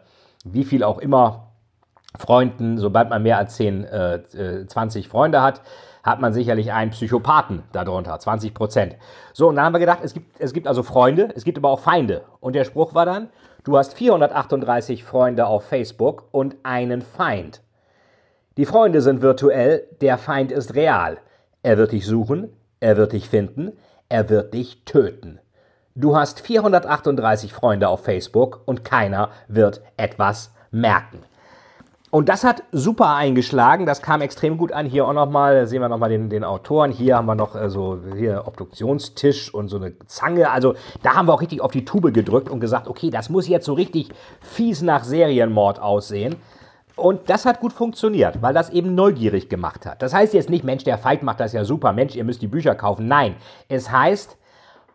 wie 0.44 0.64
viel 0.64 0.82
auch 0.82 0.98
immer 0.98 1.48
Freunden, 2.18 2.78
sobald 2.78 3.10
man 3.10 3.22
mehr 3.22 3.36
als 3.36 3.56
10, 3.56 3.84
äh, 3.84 4.66
20 4.66 5.04
äh, 5.04 5.08
Freunde 5.08 5.42
hat, 5.42 5.60
hat 6.02 6.20
man 6.20 6.32
sicherlich 6.32 6.72
einen 6.72 6.90
Psychopathen 6.90 7.62
darunter, 7.72 8.18
20 8.18 8.54
Prozent. 8.54 8.96
So, 9.32 9.48
und 9.48 9.56
dann 9.56 9.66
haben 9.66 9.74
wir 9.74 9.80
gedacht, 9.80 10.00
es 10.02 10.14
gibt, 10.14 10.40
es 10.40 10.52
gibt 10.52 10.66
also 10.66 10.82
Freunde, 10.82 11.30
es 11.34 11.44
gibt 11.44 11.58
aber 11.58 11.70
auch 11.70 11.80
Feinde. 11.80 12.22
Und 12.40 12.54
der 12.54 12.64
Spruch 12.64 12.94
war 12.94 13.06
dann, 13.06 13.28
du 13.64 13.76
hast 13.76 13.94
438 13.94 15.04
Freunde 15.04 15.46
auf 15.46 15.64
Facebook 15.64 16.28
und 16.32 16.56
einen 16.62 17.02
Feind. 17.02 17.62
Die 18.56 18.66
Freunde 18.66 19.00
sind 19.00 19.22
virtuell, 19.22 19.86
der 20.00 20.18
Feind 20.18 20.52
ist 20.52 20.74
real. 20.74 21.18
Er 21.62 21.78
wird 21.78 21.92
dich 21.92 22.06
suchen, 22.06 22.50
er 22.80 22.96
wird 22.96 23.12
dich 23.12 23.28
finden, 23.28 23.72
er 24.08 24.28
wird 24.28 24.54
dich 24.54 24.84
töten. 24.84 25.38
Du 25.94 26.16
hast 26.16 26.40
438 26.40 27.52
Freunde 27.52 27.88
auf 27.88 28.04
Facebook 28.04 28.62
und 28.64 28.84
keiner 28.84 29.30
wird 29.48 29.82
etwas 29.96 30.52
merken. 30.70 31.22
Und 32.10 32.28
das 32.28 32.42
hat 32.42 32.64
super 32.72 33.14
eingeschlagen, 33.14 33.86
das 33.86 34.02
kam 34.02 34.20
extrem 34.20 34.58
gut 34.58 34.72
an. 34.72 34.84
Hier 34.84 35.06
auch 35.06 35.12
nochmal, 35.12 35.68
sehen 35.68 35.80
wir 35.80 35.88
nochmal 35.88 36.10
den, 36.10 36.28
den 36.28 36.42
Autoren. 36.42 36.90
Hier 36.90 37.16
haben 37.16 37.26
wir 37.26 37.36
noch 37.36 37.54
äh, 37.54 37.70
so 37.70 38.00
hier 38.16 38.46
Obduktionstisch 38.46 39.54
und 39.54 39.68
so 39.68 39.76
eine 39.76 39.96
Zange. 40.06 40.50
Also 40.50 40.74
da 41.04 41.14
haben 41.14 41.28
wir 41.28 41.34
auch 41.34 41.40
richtig 41.40 41.60
auf 41.60 41.70
die 41.70 41.84
Tube 41.84 42.12
gedrückt 42.12 42.48
und 42.48 42.58
gesagt, 42.58 42.88
okay, 42.88 43.10
das 43.10 43.30
muss 43.30 43.46
jetzt 43.46 43.64
so 43.64 43.74
richtig 43.74 44.08
fies 44.40 44.82
nach 44.82 45.04
Serienmord 45.04 45.80
aussehen. 45.80 46.34
Und 46.96 47.30
das 47.30 47.46
hat 47.46 47.60
gut 47.60 47.72
funktioniert, 47.72 48.42
weil 48.42 48.54
das 48.54 48.70
eben 48.70 48.96
neugierig 48.96 49.48
gemacht 49.48 49.86
hat. 49.86 50.02
Das 50.02 50.12
heißt 50.12 50.34
jetzt 50.34 50.50
nicht, 50.50 50.64
Mensch, 50.64 50.82
der 50.82 50.98
Fight 50.98 51.22
macht 51.22 51.38
das 51.38 51.52
ja 51.52 51.64
super, 51.64 51.92
Mensch, 51.92 52.16
ihr 52.16 52.24
müsst 52.24 52.42
die 52.42 52.48
Bücher 52.48 52.74
kaufen. 52.74 53.06
Nein, 53.06 53.36
es 53.68 53.90
heißt, 53.90 54.36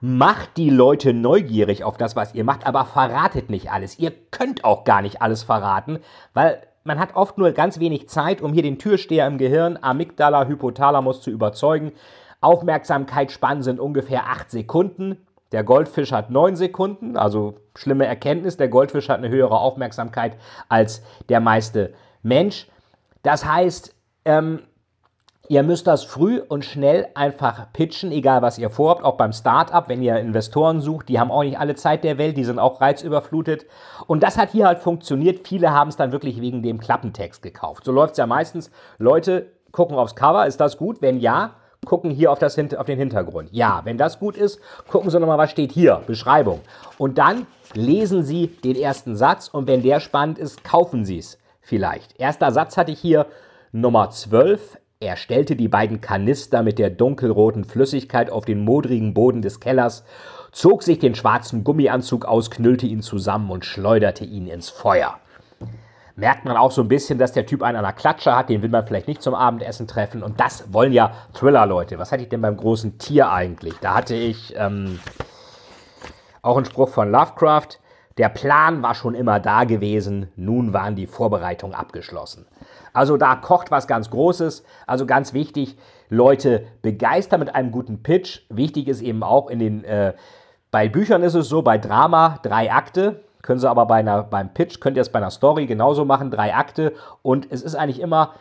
macht 0.01 0.57
die 0.57 0.69
Leute 0.69 1.13
neugierig 1.13 1.84
auf 1.84 1.98
das, 1.98 2.15
was 2.15 2.36
ihr 2.36 2.43
macht, 2.43 2.67
aber 2.67 2.86
verratet 2.86 3.50
nicht 3.50 3.72
alles. 3.72 3.98
Ihr 3.98 4.12
könnt 4.29 4.65
auch 4.65 4.84
gar 4.84 5.01
nicht 5.01 5.22
alles 5.22 5.41
verraten, 5.43 6.00
weil 6.34 6.62
man 6.86 7.00
hat 7.00 7.15
oft 7.15 7.38
nur 7.38 7.51
ganz 7.51 7.80
wenig 7.80 8.08
Zeit, 8.08 8.42
um 8.42 8.54
hier 8.54 8.63
den 8.63 8.77
Türsteher 8.77 9.27
im 9.27 9.38
Gehirn, 9.38 9.77
Amygdala, 9.82 10.46
Hypothalamus 10.48 11.20
zu 11.20 11.32
überzeugen. 11.32 11.92
Aufmerksamkeitsspannen 12.42 13.63
sind 13.63 13.80
ungefähr 13.80 14.27
acht 14.27 14.51
Sekunden. 14.51 15.18
Der 15.51 15.63
Goldfisch 15.63 16.12
hat 16.12 16.30
neun 16.30 16.56
Sekunden, 16.56 17.18
also 17.18 17.56
schlimme 17.75 18.06
Erkenntnis, 18.06 18.58
der 18.58 18.68
Goldfisch 18.68 19.10
hat 19.10 19.18
eine 19.18 19.30
höhere 19.30 19.60
Aufmerksamkeit 19.60 20.38
als 20.70 21.01
der 21.30 21.39
meiste 21.39 21.94
Mensch. 22.22 22.68
Das 23.24 23.46
heißt, 23.46 23.96
ähm, 24.25 24.62
Ihr 25.48 25.62
müsst 25.62 25.86
das 25.86 26.04
früh 26.04 26.40
und 26.40 26.66
schnell 26.66 27.08
einfach 27.14 27.72
pitchen, 27.72 28.12
egal 28.12 28.42
was 28.42 28.58
ihr 28.58 28.72
vorhabt, 28.72 29.04
auch 29.04 29.16
beim 29.16 29.32
Startup, 29.32 29.88
wenn 29.88 30.02
ihr 30.02 30.18
Investoren 30.18 30.82
sucht, 30.82 31.08
die 31.08 31.20
haben 31.20 31.30
auch 31.30 31.44
nicht 31.44 31.60
alle 31.60 31.75
Zeit 31.75 32.04
der 32.04 32.18
Welt, 32.18 32.36
die 32.36 32.44
sind 32.44 32.58
auch 32.58 32.82
reizüberflutet. 32.82 33.68
Und 34.08 34.24
das 34.24 34.38
hat 34.38 34.52
hier 34.52 34.66
halt 34.66 34.80
funktioniert. 34.80 35.48
Viele 35.48 35.72
haben 35.72 35.90
es 35.90 35.98
dann 35.98 36.12
wirklich 36.12 36.42
wegen 36.42 36.64
dem 36.64 36.80
Klappentext 36.80 37.44
gekauft. 37.44 37.86
So 37.86 37.92
läuft 37.92 38.14
es 38.14 38.18
ja 38.18 38.25
meistens. 38.25 38.72
Leute 38.98 39.52
gucken 39.72 39.98
aufs 39.98 40.16
Cover, 40.16 40.48
ist 40.48 40.60
das 40.60 40.78
gut? 40.78 41.04
Wenn 41.04 41.20
ja, 41.20 41.52
gucken 41.86 42.10
hier 42.10 42.32
auf, 42.32 42.40
das, 42.40 42.58
auf 42.58 42.86
den 42.88 42.98
Hintergrund. 42.98 43.50
Ja, 43.52 43.82
wenn 43.84 44.00
das 44.00 44.20
gut 44.20 44.36
ist, 44.36 44.60
gucken 44.90 45.12
Sie 45.12 45.20
nochmal, 45.20 45.38
was 45.38 45.52
steht 45.52 45.72
hier, 45.72 46.02
Beschreibung. 46.08 46.62
Und 46.98 47.20
dann 47.20 47.46
lesen 47.75 48.24
Sie 48.24 48.48
den 48.48 48.75
ersten 48.75 49.16
Satz 49.16 49.48
und 49.48 49.68
wenn 49.68 49.84
der 49.84 50.00
spannend 50.00 50.40
ist, 50.40 50.64
kaufen 50.64 51.06
Sie 51.06 51.20
es 51.20 51.38
vielleicht. 51.62 52.20
Erster 52.20 52.52
Satz 52.52 52.78
hatte 52.78 52.92
ich 52.92 53.00
hier, 53.00 53.28
Nummer 53.72 54.10
12. 54.10 54.80
Er 55.00 55.18
stellte 55.18 55.56
die 55.56 55.68
beiden 55.68 56.02
Kanister 56.02 56.64
mit 56.64 56.80
der 56.80 56.90
dunkelroten 56.90 57.66
Flüssigkeit 57.66 58.30
auf 58.30 58.46
den 58.46 58.64
modrigen 58.64 59.14
Boden 59.14 59.42
des 59.42 59.60
Kellers, 59.60 60.06
zog 60.52 60.84
sich 60.84 61.00
den 61.00 61.16
schwarzen 61.16 61.64
Gummianzug 61.64 62.25
aus, 62.25 62.50
knüllte 62.50 62.86
ihn 62.86 63.02
zusammen 63.02 63.52
und 63.52 63.66
schleuderte 63.66 64.24
ihn 64.24 64.48
ins 64.48 64.70
Feuer 64.70 65.20
merkt 66.16 66.46
man 66.46 66.58
auch 66.58 66.72
so 66.72 66.82
ein 66.82 66.88
bisschen, 66.88 67.20
dass 67.20 67.34
der 67.34 67.46
Typ 67.46 67.62
einen 67.62 67.78
an 67.78 67.84
der 67.84 67.94
Klatsche 67.94 68.36
hat, 68.36 68.50
den 68.50 68.62
will 68.62 68.70
man 68.70 68.86
vielleicht 68.88 69.08
nicht 69.08 69.22
zum 69.22 69.36
Abendessen 69.36 69.88
treffen. 69.88 70.24
Und 70.24 70.40
das 70.40 70.72
wollen 70.74 70.94
ja 70.94 71.14
Thriller-Leute. 71.34 72.00
Was 72.00 72.12
hatte 72.12 72.24
ich 72.24 72.30
denn 72.30 72.42
beim 72.42 72.58
großen 72.58 72.98
Tier 72.98 73.32
eigentlich? 73.32 73.75
Da 73.82 73.94
hatte 73.96 74.16
ich 74.16 74.54
ähm, 74.58 75.00
auch 76.42 76.58
einen 76.58 76.66
Spruch 76.66 76.90
von 76.90 77.12
Lovecraft. 77.12 77.80
Der 78.17 78.29
Plan 78.29 78.81
war 78.81 78.95
schon 78.95 79.13
immer 79.13 79.41
da 79.41 79.65
gewesen, 79.65 80.29
nun 80.38 80.72
waren 80.72 80.95
die 80.95 81.05
Vorbereitungen 81.05 81.75
abgeschlossen. 81.75 82.45
Also 82.93 83.17
da 83.17 83.36
kocht 83.36 83.72
was 83.72 83.88
ganz 83.88 84.10
Großes. 84.10 84.63
Also 84.88 85.05
ganz 85.05 85.34
wichtig, 85.34 85.77
Leute 86.10 86.65
begeistern 86.81 87.41
mit 87.41 87.53
einem 87.53 87.72
guten 87.72 88.03
Pitch. 88.03 88.41
Wichtig 88.50 88.88
ist 88.88 89.01
eben 89.01 89.22
auch 89.22 89.50
in 89.50 89.60
den, 89.60 89.84
äh, 89.84 90.13
bei 90.72 90.88
Büchern 90.88 91.24
ist 91.24 91.36
es 91.36 91.50
so, 91.50 91.62
bei 91.62 91.77
Drama 91.77 92.39
drei 92.41 92.72
Akte. 92.72 93.24
Können 93.41 93.60
Sie 93.60 93.69
aber 93.69 93.86
bei 93.86 93.95
einer, 93.95 94.24
beim 94.24 94.53
Pitch, 94.53 94.79
könnt 94.79 94.95
ihr 94.98 95.01
es 95.01 95.12
bei 95.12 95.19
einer 95.19 95.29
Story 95.29 95.65
genauso 95.65 96.05
machen, 96.05 96.31
drei 96.31 96.55
Akte. 96.55 96.93
Und 97.22 97.48
es 97.51 97.62
ist 97.62 97.75
eigentlich 97.75 98.00
immer 98.00 98.34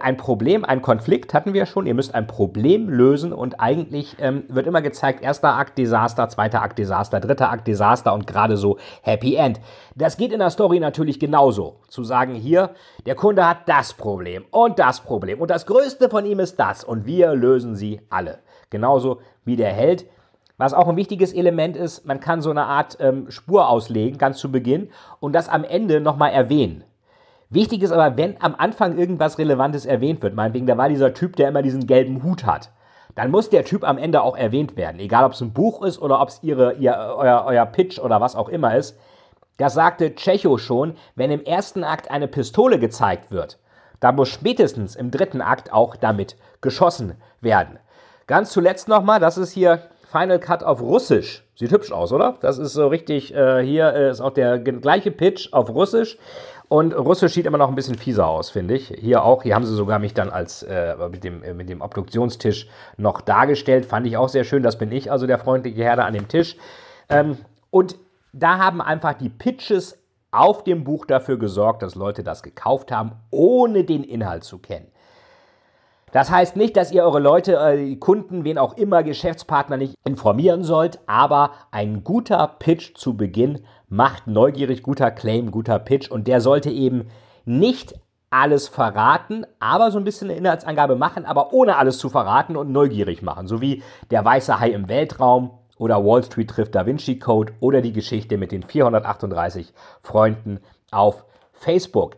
ein 0.00 0.16
Problem, 0.16 0.64
ein 0.64 0.82
Konflikt 0.82 1.34
hatten 1.34 1.52
wir 1.52 1.66
schon. 1.66 1.86
Ihr 1.86 1.94
müsst 1.94 2.14
ein 2.14 2.26
Problem 2.26 2.88
lösen 2.88 3.32
und 3.32 3.60
eigentlich 3.60 4.16
ähm, 4.18 4.44
wird 4.48 4.66
immer 4.66 4.82
gezeigt, 4.82 5.22
erster 5.22 5.54
Akt 5.54 5.78
Desaster, 5.78 6.28
zweiter 6.28 6.62
Akt 6.62 6.78
Desaster, 6.78 7.20
dritter 7.20 7.50
Akt 7.50 7.68
Desaster 7.68 8.12
und 8.14 8.26
gerade 8.26 8.56
so 8.56 8.78
Happy 9.02 9.36
End. 9.36 9.60
Das 9.94 10.16
geht 10.16 10.32
in 10.32 10.40
der 10.40 10.50
Story 10.50 10.80
natürlich 10.80 11.20
genauso. 11.20 11.76
Zu 11.88 12.02
sagen, 12.02 12.34
hier, 12.34 12.70
der 13.06 13.14
Kunde 13.14 13.48
hat 13.48 13.68
das 13.68 13.92
Problem 13.92 14.44
und 14.50 14.78
das 14.78 15.00
Problem 15.00 15.40
und 15.40 15.50
das 15.50 15.66
größte 15.66 16.08
von 16.08 16.26
ihm 16.26 16.40
ist 16.40 16.58
das 16.58 16.82
und 16.82 17.06
wir 17.06 17.34
lösen 17.34 17.76
sie 17.76 18.00
alle. 18.10 18.38
Genauso 18.70 19.20
wie 19.44 19.56
der 19.56 19.72
Held 19.72 20.06
was 20.58 20.74
auch 20.74 20.88
ein 20.88 20.96
wichtiges 20.96 21.32
Element 21.32 21.76
ist, 21.76 22.04
man 22.04 22.18
kann 22.18 22.42
so 22.42 22.50
eine 22.50 22.64
Art 22.64 22.98
ähm, 23.00 23.30
Spur 23.30 23.68
auslegen, 23.68 24.18
ganz 24.18 24.38
zu 24.38 24.50
Beginn, 24.50 24.90
und 25.20 25.32
das 25.32 25.48
am 25.48 25.62
Ende 25.62 26.00
nochmal 26.00 26.32
erwähnen. 26.32 26.82
Wichtig 27.50 27.82
ist 27.82 27.92
aber, 27.92 28.16
wenn 28.16 28.40
am 28.42 28.54
Anfang 28.56 28.98
irgendwas 28.98 29.38
Relevantes 29.38 29.86
erwähnt 29.86 30.22
wird, 30.22 30.34
meinetwegen, 30.34 30.66
da 30.66 30.76
war 30.76 30.88
dieser 30.88 31.14
Typ, 31.14 31.36
der 31.36 31.48
immer 31.48 31.62
diesen 31.62 31.86
gelben 31.86 32.22
Hut 32.22 32.44
hat, 32.44 32.70
dann 33.14 33.30
muss 33.30 33.48
der 33.48 33.64
Typ 33.64 33.84
am 33.84 33.98
Ende 33.98 34.22
auch 34.22 34.36
erwähnt 34.36 34.76
werden. 34.76 35.00
Egal, 35.00 35.24
ob 35.24 35.32
es 35.32 35.40
ein 35.40 35.52
Buch 35.52 35.82
ist 35.82 36.00
oder 36.00 36.20
ob 36.20 36.28
es 36.28 36.42
ihr, 36.42 36.58
euer, 36.58 37.44
euer 37.46 37.66
Pitch 37.66 37.98
oder 37.98 38.20
was 38.20 38.36
auch 38.36 38.48
immer 38.48 38.76
ist. 38.76 38.98
Das 39.56 39.74
sagte 39.74 40.14
Tschecho 40.14 40.58
schon, 40.58 40.94
wenn 41.16 41.30
im 41.30 41.42
ersten 41.42 41.84
Akt 41.84 42.10
eine 42.10 42.28
Pistole 42.28 42.78
gezeigt 42.78 43.30
wird, 43.32 43.58
dann 43.98 44.14
muss 44.14 44.28
spätestens 44.28 44.94
im 44.94 45.10
dritten 45.10 45.40
Akt 45.40 45.72
auch 45.72 45.96
damit 45.96 46.36
geschossen 46.60 47.14
werden. 47.40 47.78
Ganz 48.28 48.50
zuletzt 48.50 48.88
nochmal, 48.88 49.20
das 49.20 49.38
ist 49.38 49.50
hier 49.50 49.80
Final 50.10 50.38
Cut 50.38 50.62
auf 50.62 50.80
Russisch. 50.80 51.44
Sieht 51.54 51.72
hübsch 51.72 51.90
aus, 51.90 52.12
oder? 52.12 52.36
Das 52.40 52.58
ist 52.58 52.72
so 52.72 52.86
richtig, 52.86 53.34
äh, 53.34 53.64
hier 53.64 53.92
äh, 53.92 54.10
ist 54.10 54.20
auch 54.20 54.32
der 54.32 54.58
gleiche 54.58 55.10
Pitch 55.10 55.52
auf 55.52 55.70
Russisch. 55.70 56.18
Und 56.68 56.92
Russisch 56.92 57.32
sieht 57.32 57.46
immer 57.46 57.56
noch 57.56 57.68
ein 57.68 57.74
bisschen 57.74 57.96
fieser 57.96 58.26
aus, 58.26 58.50
finde 58.50 58.74
ich. 58.74 58.88
Hier 58.88 59.24
auch, 59.24 59.42
hier 59.42 59.54
haben 59.54 59.64
sie 59.64 59.74
sogar 59.74 59.98
mich 59.98 60.12
dann 60.12 60.28
als 60.28 60.62
äh, 60.62 60.96
mit, 61.10 61.24
dem, 61.24 61.42
äh, 61.42 61.54
mit 61.54 61.70
dem 61.70 61.80
Obduktionstisch 61.80 62.68
noch 62.98 63.22
dargestellt. 63.22 63.86
Fand 63.86 64.06
ich 64.06 64.18
auch 64.18 64.28
sehr 64.28 64.44
schön. 64.44 64.62
Das 64.62 64.76
bin 64.76 64.92
ich, 64.92 65.10
also 65.10 65.26
der 65.26 65.38
freundliche 65.38 65.82
Herr 65.82 65.96
da 65.96 66.04
an 66.04 66.12
dem 66.12 66.28
Tisch. 66.28 66.56
Ähm, 67.08 67.38
und 67.70 67.96
da 68.34 68.58
haben 68.58 68.82
einfach 68.82 69.14
die 69.14 69.30
Pitches 69.30 69.98
auf 70.30 70.62
dem 70.62 70.84
Buch 70.84 71.06
dafür 71.06 71.38
gesorgt, 71.38 71.82
dass 71.82 71.94
Leute 71.94 72.22
das 72.22 72.42
gekauft 72.42 72.92
haben, 72.92 73.12
ohne 73.30 73.84
den 73.84 74.04
Inhalt 74.04 74.44
zu 74.44 74.58
kennen. 74.58 74.88
Das 76.12 76.30
heißt 76.30 76.56
nicht, 76.56 76.76
dass 76.76 76.92
ihr 76.92 77.04
eure 77.04 77.20
Leute, 77.20 77.56
äh, 77.56 77.96
Kunden, 77.96 78.44
wen 78.44 78.58
auch 78.58 78.76
immer, 78.76 79.02
Geschäftspartner 79.02 79.76
nicht 79.76 79.94
informieren 80.04 80.64
sollt, 80.64 80.98
aber 81.06 81.52
ein 81.70 82.04
guter 82.04 82.46
Pitch 82.58 82.94
zu 82.96 83.16
Beginn 83.16 83.60
macht 83.88 84.26
neugierig, 84.26 84.82
guter 84.82 85.10
Claim, 85.10 85.50
guter 85.50 85.78
Pitch 85.78 86.10
und 86.10 86.26
der 86.26 86.40
sollte 86.40 86.70
eben 86.70 87.08
nicht 87.44 87.94
alles 88.30 88.68
verraten, 88.68 89.46
aber 89.58 89.90
so 89.90 89.98
ein 89.98 90.04
bisschen 90.04 90.28
eine 90.28 90.38
Inhaltsangabe 90.38 90.96
machen, 90.96 91.24
aber 91.24 91.52
ohne 91.52 91.76
alles 91.76 91.98
zu 91.98 92.10
verraten 92.10 92.56
und 92.56 92.70
neugierig 92.70 93.22
machen, 93.22 93.46
so 93.46 93.60
wie 93.60 93.82
der 94.10 94.24
weiße 94.24 94.60
Hai 94.60 94.70
im 94.70 94.88
Weltraum 94.88 95.50
oder 95.78 96.04
Wall 96.04 96.22
Street 96.22 96.50
trifft 96.50 96.74
Da 96.74 96.84
Vinci 96.84 97.18
Code 97.18 97.54
oder 97.60 97.80
die 97.80 97.92
Geschichte 97.92 98.36
mit 98.36 98.52
den 98.52 98.62
438 98.62 99.72
Freunden 100.02 100.60
auf 100.90 101.24
Facebook. 101.52 102.16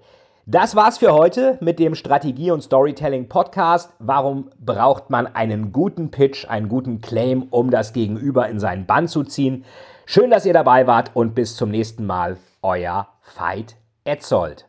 Das 0.52 0.74
war's 0.74 0.98
für 0.98 1.12
heute 1.12 1.58
mit 1.60 1.78
dem 1.78 1.94
Strategie- 1.94 2.50
und 2.50 2.60
Storytelling-Podcast. 2.60 3.92
Warum 4.00 4.50
braucht 4.58 5.08
man 5.08 5.28
einen 5.28 5.70
guten 5.70 6.10
Pitch, 6.10 6.44
einen 6.48 6.68
guten 6.68 7.00
Claim, 7.00 7.44
um 7.50 7.70
das 7.70 7.92
Gegenüber 7.92 8.48
in 8.48 8.58
seinen 8.58 8.84
Bann 8.84 9.06
zu 9.06 9.22
ziehen? 9.22 9.64
Schön, 10.06 10.28
dass 10.28 10.44
ihr 10.44 10.52
dabei 10.52 10.88
wart 10.88 11.12
und 11.14 11.36
bis 11.36 11.54
zum 11.54 11.70
nächsten 11.70 12.04
Mal. 12.04 12.36
Euer 12.62 13.06
Veit 13.38 13.76
Etzold. 14.02 14.66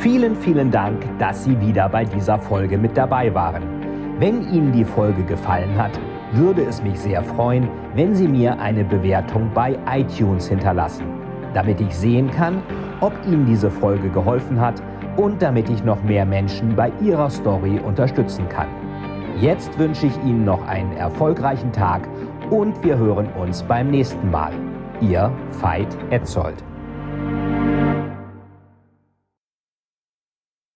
Vielen, 0.00 0.34
vielen 0.34 0.72
Dank, 0.72 1.04
dass 1.20 1.44
Sie 1.44 1.60
wieder 1.60 1.88
bei 1.88 2.04
dieser 2.04 2.40
Folge 2.40 2.78
mit 2.78 2.96
dabei 2.96 3.32
waren. 3.32 3.62
Wenn 4.18 4.52
Ihnen 4.52 4.72
die 4.72 4.84
Folge 4.84 5.22
gefallen 5.22 5.80
hat, 5.80 5.92
würde 6.32 6.64
es 6.64 6.82
mich 6.82 6.98
sehr 6.98 7.22
freuen, 7.22 7.68
wenn 7.94 8.16
Sie 8.16 8.26
mir 8.26 8.58
eine 8.58 8.82
Bewertung 8.82 9.52
bei 9.54 9.78
iTunes 9.88 10.48
hinterlassen, 10.48 11.04
damit 11.54 11.80
ich 11.80 11.94
sehen 11.94 12.30
kann, 12.30 12.62
ob 13.00 13.12
Ihnen 13.26 13.46
diese 13.46 13.70
Folge 13.70 14.08
geholfen 14.08 14.60
hat 14.60 14.82
und 15.16 15.42
damit 15.42 15.68
ich 15.68 15.84
noch 15.84 16.02
mehr 16.02 16.24
Menschen 16.24 16.74
bei 16.74 16.92
ihrer 17.02 17.30
Story 17.30 17.80
unterstützen 17.80 18.48
kann. 18.48 18.68
Jetzt 19.40 19.78
wünsche 19.78 20.06
ich 20.06 20.16
Ihnen 20.24 20.44
noch 20.44 20.66
einen 20.66 20.92
erfolgreichen 20.96 21.72
Tag 21.72 22.08
und 22.50 22.82
wir 22.84 22.96
hören 22.96 23.28
uns 23.40 23.62
beim 23.62 23.90
nächsten 23.90 24.30
Mal. 24.30 24.52
Ihr 25.00 25.32
Veit 25.60 25.96
Etzold. 26.10 26.62